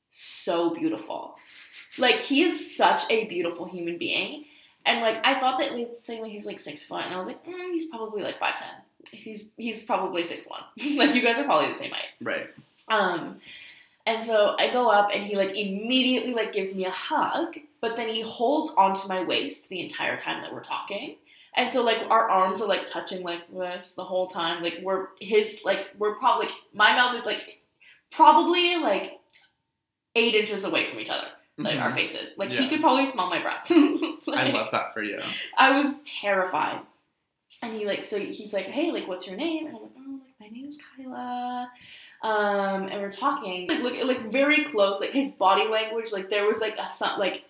[0.09, 1.35] so beautiful.
[1.97, 4.45] Like he is such a beautiful human being.
[4.85, 7.27] And like I thought that like saying like he's like six foot, and I was
[7.27, 8.69] like, mm, he's probably like five ten.
[9.11, 10.61] He's he's probably six one.
[10.97, 12.09] like you guys are probably the same height.
[12.21, 12.47] Right.
[12.87, 13.39] Um,
[14.05, 17.95] and so I go up and he like immediately like gives me a hug, but
[17.95, 21.15] then he holds onto my waist the entire time that we're talking.
[21.55, 24.63] And so like our arms are like touching like this the whole time.
[24.63, 27.59] Like we're his like we're probably like, my mouth is like
[28.11, 29.19] probably like
[30.15, 31.27] eight inches away from each other.
[31.57, 31.81] Like Mhm.
[31.83, 32.37] our faces.
[32.37, 33.67] Like he could probably smell my breath.
[33.71, 35.19] I love that for you.
[35.57, 36.79] I was terrified.
[37.61, 39.67] And he like so he's like, hey, like what's your name?
[39.67, 41.69] And I'm like, oh, like my name's Kyla.
[42.23, 44.99] Um, and we're talking like look like very close.
[45.01, 47.43] Like his body language, like there was like a some like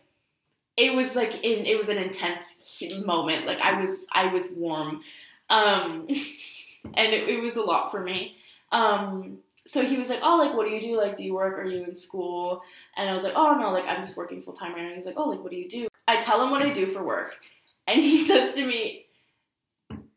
[0.78, 3.46] it was like in it was an intense moment.
[3.46, 5.02] Like I was I was warm,
[5.50, 6.08] um,
[6.94, 8.38] and it, it was a lot for me.
[8.72, 10.98] Um, so he was like, oh, like what do you do?
[10.98, 11.58] Like do you work?
[11.58, 12.62] Are you in school?
[12.98, 14.96] And I was like, oh no, like I'm just working full time right now.
[14.96, 15.88] He's like, oh, like what do you do?
[16.08, 17.38] I tell him what I do for work,
[17.88, 19.06] and he says to me,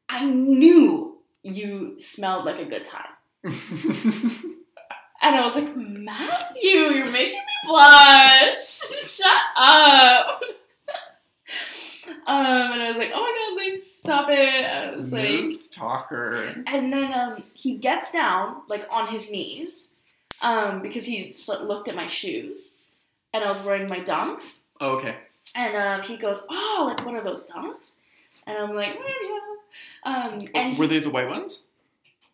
[0.08, 3.10] I knew you smelled like a good time.
[5.24, 8.60] And I was like, Matthew, you're making me blush.
[8.80, 10.42] Shut up.
[12.26, 14.66] um, and I was like, oh my god, like, stop it.
[14.66, 16.62] I was like, Smooth talker.
[16.66, 19.92] and then um, he gets down, like on his knees,
[20.42, 22.76] um, because he looked at my shoes,
[23.32, 24.58] and I was wearing my dunks.
[24.78, 25.16] Oh, okay.
[25.54, 27.92] And um, he goes, oh, like, what are those dunks?
[28.46, 29.40] And I'm like, "Mm, yeah.
[30.04, 31.62] Um, and Were they the white ones?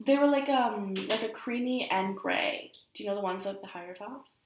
[0.04, 2.72] They were like um like a creamy and gray.
[2.94, 4.36] Do you know the ones like the higher tops?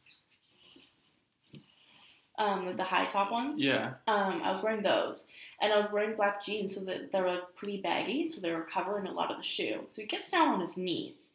[2.36, 3.60] Um, like the high top ones.
[3.60, 3.94] Yeah.
[4.08, 5.28] Um, I was wearing those,
[5.60, 8.50] and I was wearing black jeans, so that they were like pretty baggy, so they
[8.50, 9.84] were covering a lot of the shoe.
[9.88, 11.30] So he gets down on his knees,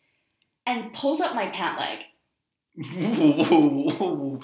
[0.67, 1.99] and pulls up my pant leg.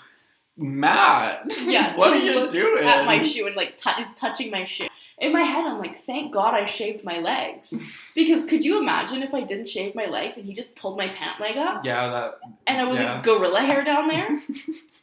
[0.58, 1.52] Matt.
[1.64, 2.84] Yeah, what are you doing?
[2.86, 4.88] At my shoe and like t- is touching my shoe.
[5.18, 7.74] In my head, I'm like, thank God I shaved my legs,
[8.16, 11.08] because could you imagine if I didn't shave my legs and he just pulled my
[11.08, 11.86] pant leg up?
[11.86, 12.40] Yeah, that.
[12.68, 13.14] and I was Yeah.
[13.16, 14.38] like gorilla hair down there.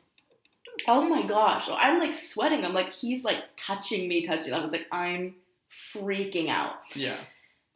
[0.89, 1.67] oh my gosh!
[1.67, 2.65] So I'm like sweating.
[2.65, 4.53] I'm like he's like touching me, touching.
[4.53, 5.35] I was like I'm
[5.95, 6.75] freaking out.
[6.95, 7.17] Yeah.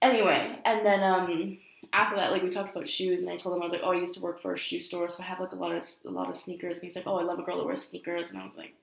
[0.03, 1.59] Anyway, and then um
[1.93, 3.93] after that, like we talked about shoes, and I told him I was like, oh,
[3.93, 5.89] I used to work for a shoe store, so I have like a lot of
[6.07, 6.79] a lot of sneakers.
[6.79, 8.75] And he's like, oh, I love a girl that wears sneakers, and I was like,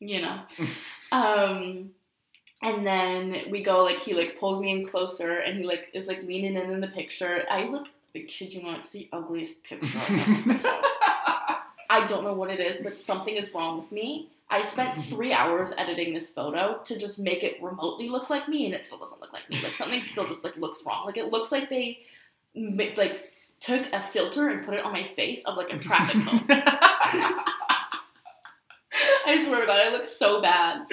[0.00, 0.40] you know,
[1.12, 1.90] um.
[2.62, 6.08] And then we go like he like pulls me in closer and he like is
[6.08, 7.46] like leaning in in the picture.
[7.50, 10.60] I look I kid you not, it's the ugliest picture I've ever.
[11.90, 14.30] I don't know what it is, but something is wrong with me.
[14.48, 18.64] I spent three hours editing this photo to just make it remotely look like me,
[18.66, 19.60] and it still doesn't look like me.
[19.62, 21.06] Like something still just like looks wrong.
[21.06, 22.00] Like it looks like they
[22.96, 23.20] like
[23.60, 27.44] took a filter and put it on my face of like a traffic cone.
[29.30, 30.86] I swear to God, I look so bad.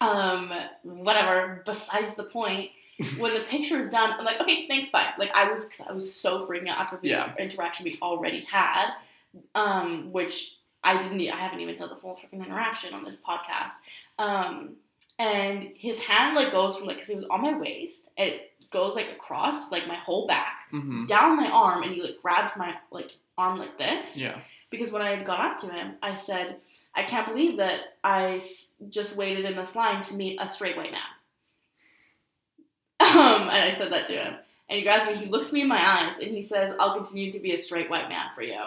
[0.00, 1.62] Um, whatever.
[1.64, 2.70] Besides the point,
[3.18, 5.10] when the picture is done, I'm like, okay, thanks, bye.
[5.18, 7.32] Like I was, I was so freaking out after the Yeah.
[7.38, 8.90] interaction we already had,
[9.54, 13.74] um, which I didn't, I haven't even said the full freaking interaction on this podcast.
[14.18, 14.74] Um,
[15.18, 18.96] and his hand like goes from like, cause he was on my waist, it goes
[18.96, 22.74] like across like my whole back, hmm down my arm, and he like grabs my
[22.90, 24.38] like arm like this Yeah.
[24.70, 26.56] because when I had gone up to him, I said,
[26.94, 30.76] I can't believe that I s- just waited in this line to meet a straight
[30.76, 31.00] white man.
[33.00, 34.34] Um, and I said that to him.
[34.70, 37.30] And he grabs me, he looks me in my eyes, and he says, I'll continue
[37.32, 38.58] to be a straight white man for you.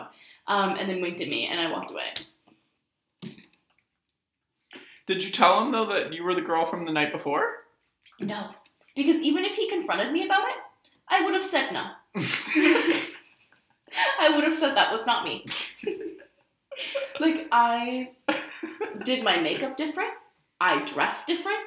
[0.46, 2.14] Um, and then winked at me, and I walked away.
[5.08, 7.64] Did you tell him though that you were the girl from the night before?
[8.20, 8.50] No.
[8.96, 10.56] Because even if he confronted me about it,
[11.08, 11.86] I would have said no.
[14.20, 15.46] I would have said that was not me.
[17.20, 18.12] Like, I
[19.04, 20.12] did my makeup different,
[20.60, 21.60] I dressed different,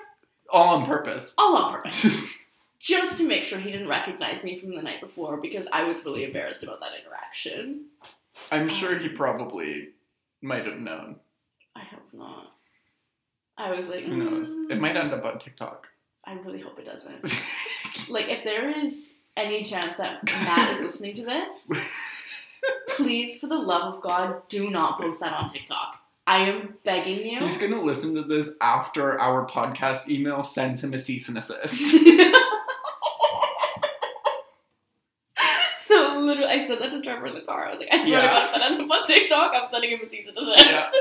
[0.50, 1.34] All on purpose.
[1.38, 2.34] all on purpose.
[2.80, 6.04] Just to make sure he didn't recognize me from the night before because I was
[6.04, 7.86] really embarrassed about that interaction.
[8.52, 9.88] I'm sure he probably
[10.42, 11.16] might have known.
[11.74, 12.52] I hope not.
[13.58, 14.48] I was like, Who knows?
[14.50, 15.88] "Mm, It might end up on TikTok.
[16.24, 17.24] I really hope it doesn't.
[18.08, 21.68] Like, if there is any chance that Matt is listening to this,
[22.90, 25.96] please, for the love of God, do not post that on TikTok.
[26.26, 27.40] I am begging you.
[27.40, 31.80] He's gonna listen to this after our podcast email sends him a cease and assist.
[35.90, 37.66] no, literally, I said that to Trevor in the car.
[37.66, 38.20] I was like, I swear Yeah.
[38.22, 40.66] to God, if that ends up on TikTok, I'm sending him a cease and desist.
[40.66, 40.90] Yeah.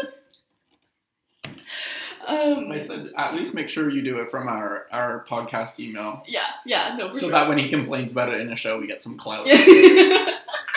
[2.28, 6.24] Um, I said, at least make sure you do it from our, our podcast email.
[6.28, 7.32] yeah, yeah, no, for So sure.
[7.32, 9.48] that when he complains about it in a show, we get some clout.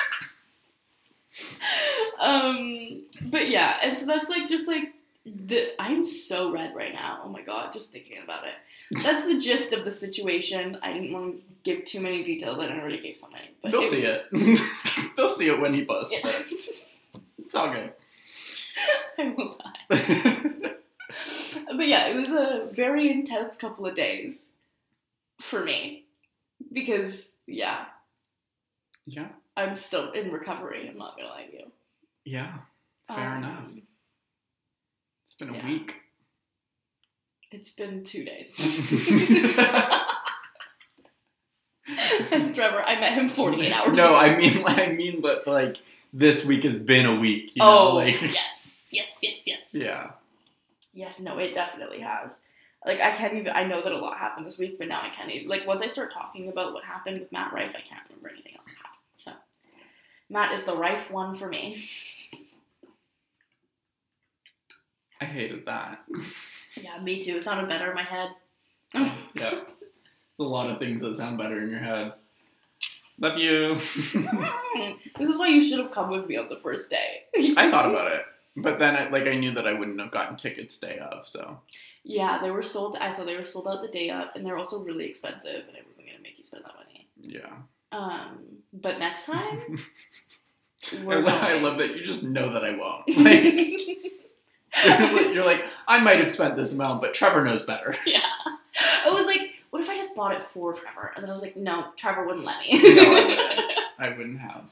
[2.31, 7.21] um, but yeah, and so that's like just like the I'm so red right now.
[7.25, 8.55] Oh my god, just thinking about it.
[9.03, 10.79] That's the gist of the situation.
[10.83, 12.59] I didn't want to give too many details.
[12.59, 13.51] I already gave so many.
[13.63, 14.27] But They'll see it.
[15.17, 16.13] They'll see it when he busts.
[16.13, 16.29] Yeah.
[16.29, 16.47] it.
[17.39, 17.93] It's all good.
[19.19, 20.71] I will die.
[21.77, 24.49] But yeah, it was a very intense couple of days
[25.41, 26.05] for me
[26.73, 27.85] because yeah,
[29.07, 30.89] yeah, I'm still in recovery.
[30.89, 31.73] I'm not gonna lie to you.
[32.31, 32.53] Yeah.
[33.09, 33.65] Fair Um, enough.
[35.27, 35.67] It's been a yeah.
[35.67, 35.95] week.
[37.51, 38.57] It's been two days.
[42.31, 43.97] and Trevor, I met him 48 hours ago.
[43.97, 44.17] No, ago.
[44.17, 45.79] I mean, I mean, but like
[46.13, 47.57] this week has been a week.
[47.57, 49.65] You know, oh, like yes, yes, yes, yes.
[49.73, 50.11] yeah,
[50.95, 52.43] Yes, no, it definitely has.
[52.87, 55.11] Like, I can't even, I know that a lot happened this week, but now I
[55.11, 58.01] can't even, like, once I start talking about what happened with Matt Rife, I can't
[58.09, 58.97] remember anything else that happened.
[59.15, 59.33] So,
[60.31, 61.77] Matt is the Rife one for me.
[65.21, 66.01] I hated that.
[66.81, 67.37] Yeah, me too.
[67.37, 68.31] It sounded better in my head.
[68.95, 69.61] yeah, there's
[70.39, 72.15] a lot of things that sound better in your head.
[73.19, 73.75] Love you.
[75.19, 77.25] this is why you should have come with me on the first day.
[77.57, 78.23] I thought about it,
[78.57, 81.29] but then I, like I knew that I wouldn't have gotten tickets day of.
[81.29, 81.59] So
[82.03, 82.97] Yeah, they were sold.
[82.99, 85.77] I saw they were sold out the day up, and they're also really expensive, and
[85.77, 87.09] I wasn't gonna make you spend that money.
[87.21, 87.51] yeah.
[87.93, 88.39] Um,
[88.73, 89.59] but next time
[90.93, 93.05] I, lo- I love that you just know that I won't.
[93.19, 93.99] Like,
[94.85, 97.95] you're like, I might have spent this amount, but Trevor knows better.
[98.07, 98.21] yeah,
[99.05, 99.41] I was like,
[99.71, 101.13] what if I just bought it for Trevor?
[101.15, 102.95] And then I was like, no, Trevor wouldn't let me.
[102.95, 103.41] No, I wouldn't.
[103.99, 104.65] I wouldn't have.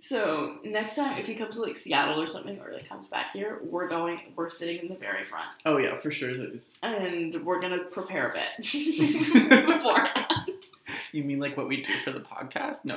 [0.00, 3.32] So next time, if he comes to like Seattle or something, or like comes back
[3.32, 4.20] here, we're going.
[4.36, 6.30] We're sitting in the very front, Oh yeah, for sure.
[6.30, 6.74] It is.
[6.82, 8.48] and we're gonna prepare a bit
[9.66, 10.26] beforehand.
[11.12, 12.84] You mean like what we do for the podcast?
[12.84, 12.96] No.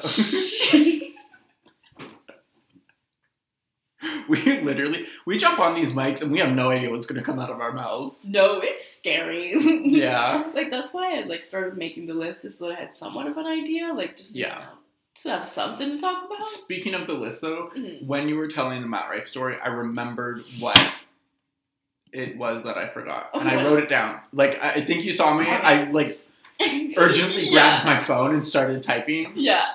[4.32, 7.40] We literally we jump on these mics and we have no idea what's gonna come
[7.40, 8.26] out of our mouths.
[8.26, 9.54] no, it's scary.
[9.86, 10.50] Yeah.
[10.54, 13.28] like that's why I like started making the list just so that I had somewhat
[13.28, 14.56] of an idea, like just you Yeah.
[14.60, 14.78] know,
[15.24, 16.44] to have something to talk about.
[16.46, 18.06] Speaking of the list though, Mhm.
[18.08, 20.80] when you were telling the Matt Rife story, I remembered what
[22.14, 23.30] it was that I forgot.
[23.34, 24.20] And I wrote it down.
[24.34, 25.46] Like I I think you saw me.
[25.48, 26.18] I like
[26.98, 27.52] urgently yeah.
[27.52, 29.34] grabbed my phone and started typing.
[29.36, 29.66] Yeah.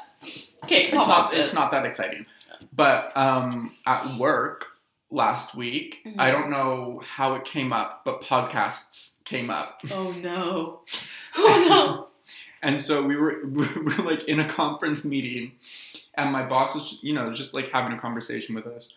[0.64, 2.26] Okay, It's not it's not that exciting.
[2.72, 4.66] But um at work
[5.11, 6.14] last week, Mhm.
[6.18, 9.80] I don't know how it came up, but podcasts came up.
[9.92, 10.80] Oh no.
[11.38, 12.07] Oh no.
[12.62, 15.52] And so we were we were like in a conference meeting
[16.14, 18.94] and my boss was you know just like having a conversation with us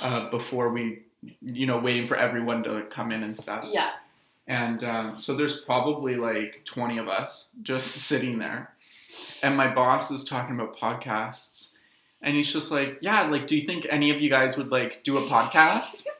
[0.00, 1.02] uh, before we
[1.40, 3.64] you know waiting for everyone to come in and stuff.
[3.70, 3.90] Yeah.
[4.46, 8.72] And um, so there's probably like 20 of us just sitting there.
[9.42, 11.72] And my boss is talking about podcasts.
[12.20, 15.04] And he's just like, yeah, like, do you think any of you guys would like
[15.04, 16.04] do a podcast?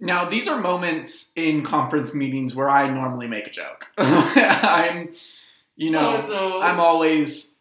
[0.00, 3.86] now, these are moments in conference meetings where I normally make a joke.
[3.98, 5.10] I'm,
[5.76, 6.60] you know, oh no.
[6.60, 7.54] I'm always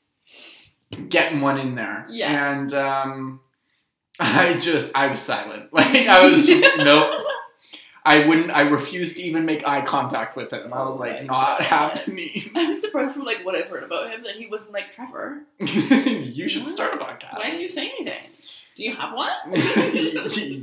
[1.10, 2.08] getting one in there.
[2.10, 2.52] Yeah.
[2.52, 3.42] And um,
[4.20, 5.74] I just, I was silent.
[5.74, 7.26] Like, I was just, nope.
[8.10, 10.74] I wouldn't, I refused to even make eye contact with him.
[10.74, 12.52] I was Oh like, my not happening.
[12.56, 15.44] I'm surprised from like what I've heard about him that he wasn't like Trevor.
[15.60, 16.72] you should What?
[16.74, 17.38] start a podcast.
[17.38, 18.20] Why didn't you say anything?
[18.76, 19.30] Do you have one?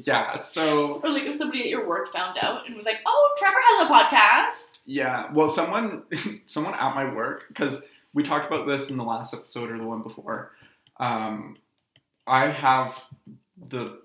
[0.04, 3.34] yeah, so, or like if somebody at your work found out and was like, "Oh,
[3.38, 5.30] Trevor has a podcast." yeah.
[5.32, 6.02] Well, someone,
[6.46, 7.82] someone at my work, because
[8.14, 10.52] we talked about this in the last episode or the one before.
[10.98, 11.58] Um,
[12.26, 12.98] I have
[13.58, 14.00] the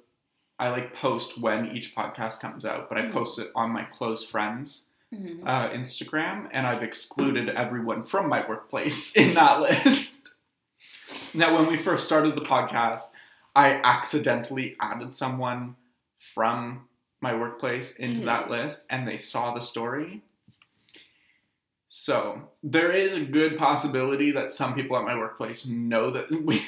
[0.62, 3.14] I like post when each podcast comes out, but I Mhm.
[3.14, 5.41] post it on my close friends Mhm.
[5.45, 10.30] uh, Instagram, and I've excluded everyone from my workplace in that list.
[11.34, 13.05] now, when we first started the podcast,
[13.55, 15.76] I accidentally added someone
[16.34, 16.88] from
[17.22, 18.26] my workplace into Mhm.
[18.26, 20.22] that list, and they saw the story.
[21.89, 26.62] So there is a good possibility that some people at my workplace know that we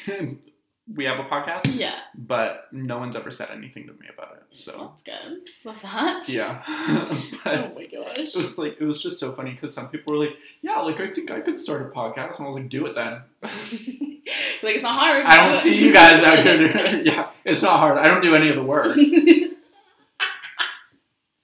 [0.92, 4.44] we have a podcast, Yeah, but no one's ever said anything to me about it.
[4.58, 5.42] So that's good.
[5.64, 6.28] Love that.
[6.28, 8.18] yeah, Oh my gosh.
[8.18, 11.00] it was like it was just so funny because some people were like, "Yeah, like
[11.00, 14.76] I think I could start a podcast," and I was like, "Do it then." like
[14.76, 15.26] it's not hard.
[15.26, 16.68] I don't see you guys out here.
[16.68, 17.98] doing- yeah, it's not hard.
[17.98, 18.96] I don't do any of the work.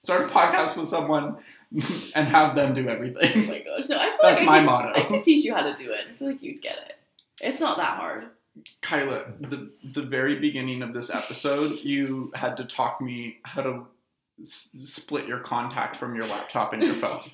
[0.02, 1.36] Start a podcast with someone
[2.14, 3.30] and have them do everything.
[3.44, 3.88] oh my gosh.
[3.88, 4.92] No, I feel That's like my could, motto.
[4.98, 6.00] I could teach you how to do it.
[6.10, 6.94] I feel like you'd get it.
[7.42, 8.24] It's not that hard.
[8.82, 13.86] Kyla, the the very beginning of this episode, you had to talk me how to
[14.40, 17.20] s- split your contact from your laptop and your phone.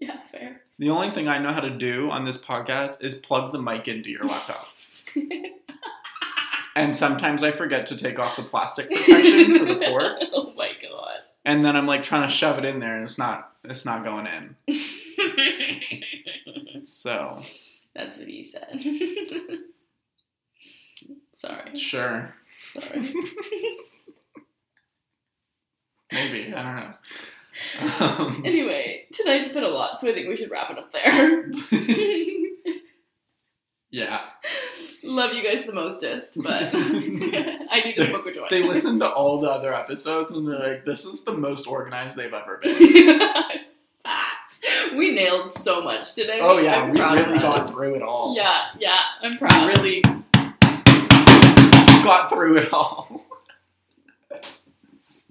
[0.00, 0.62] Yeah, fair.
[0.80, 3.86] The only thing I know how to do on this podcast is plug the mic
[3.86, 4.66] into your laptop.
[6.74, 10.12] And sometimes I forget to take off the plastic protection for the port.
[10.32, 11.18] oh my god.
[11.44, 14.04] And then I'm like trying to shove it in there and it's not it's not
[14.04, 14.56] going in.
[16.84, 17.42] So
[17.94, 18.80] That's what he said.
[21.36, 21.76] Sorry.
[21.78, 22.34] sure.
[22.78, 23.00] Sorry.
[26.12, 26.52] Maybe.
[26.54, 26.94] I don't know.
[28.00, 31.50] Um, Anyway, tonight's been a lot, so I think we should wrap it up there.
[33.90, 34.20] yeah.
[35.04, 38.48] Love you guys the mostest, but I need to smoke a joint.
[38.48, 42.16] They listen to all the other episodes and they're like, this is the most organized
[42.16, 43.28] they've ever been.
[44.96, 46.38] We nailed so much today.
[46.40, 48.34] Oh yeah, we really got through it all.
[48.36, 49.68] Yeah, yeah, I'm We proud.
[49.68, 50.02] really
[52.02, 53.24] got through it all.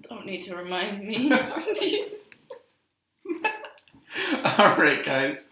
[0.08, 1.30] Don't need to remind me.
[4.44, 5.48] all right, guys.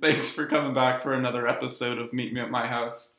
[0.00, 3.14] Thanks for coming back for another episode of Meet Me at My House.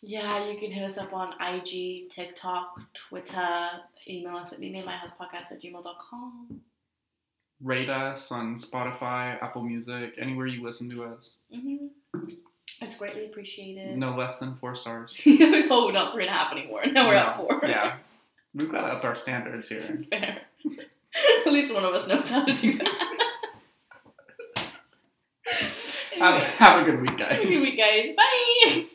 [0.00, 3.68] yeah, you can hit us up on IG, TikTok, Twitter.
[4.08, 6.60] Email us at meetmeatmyhousepodcast at gmail.com.
[7.62, 11.38] Rate us on Spotify, Apple Music, anywhere you listen to us.
[11.54, 11.86] Mm-hmm.
[12.80, 13.96] It's greatly appreciated.
[13.96, 15.20] No less than four stars.
[15.26, 16.84] oh, not three and a half anymore.
[16.86, 17.60] Now we're at four.
[17.62, 17.96] Yeah.
[18.54, 20.04] We've got to up our standards here.
[20.10, 20.42] Fair.
[21.46, 23.18] at least one of us knows how to do that.
[26.18, 27.32] Have, have a good week, guys.
[27.32, 28.10] have a good week, guys.
[28.16, 28.86] Bye.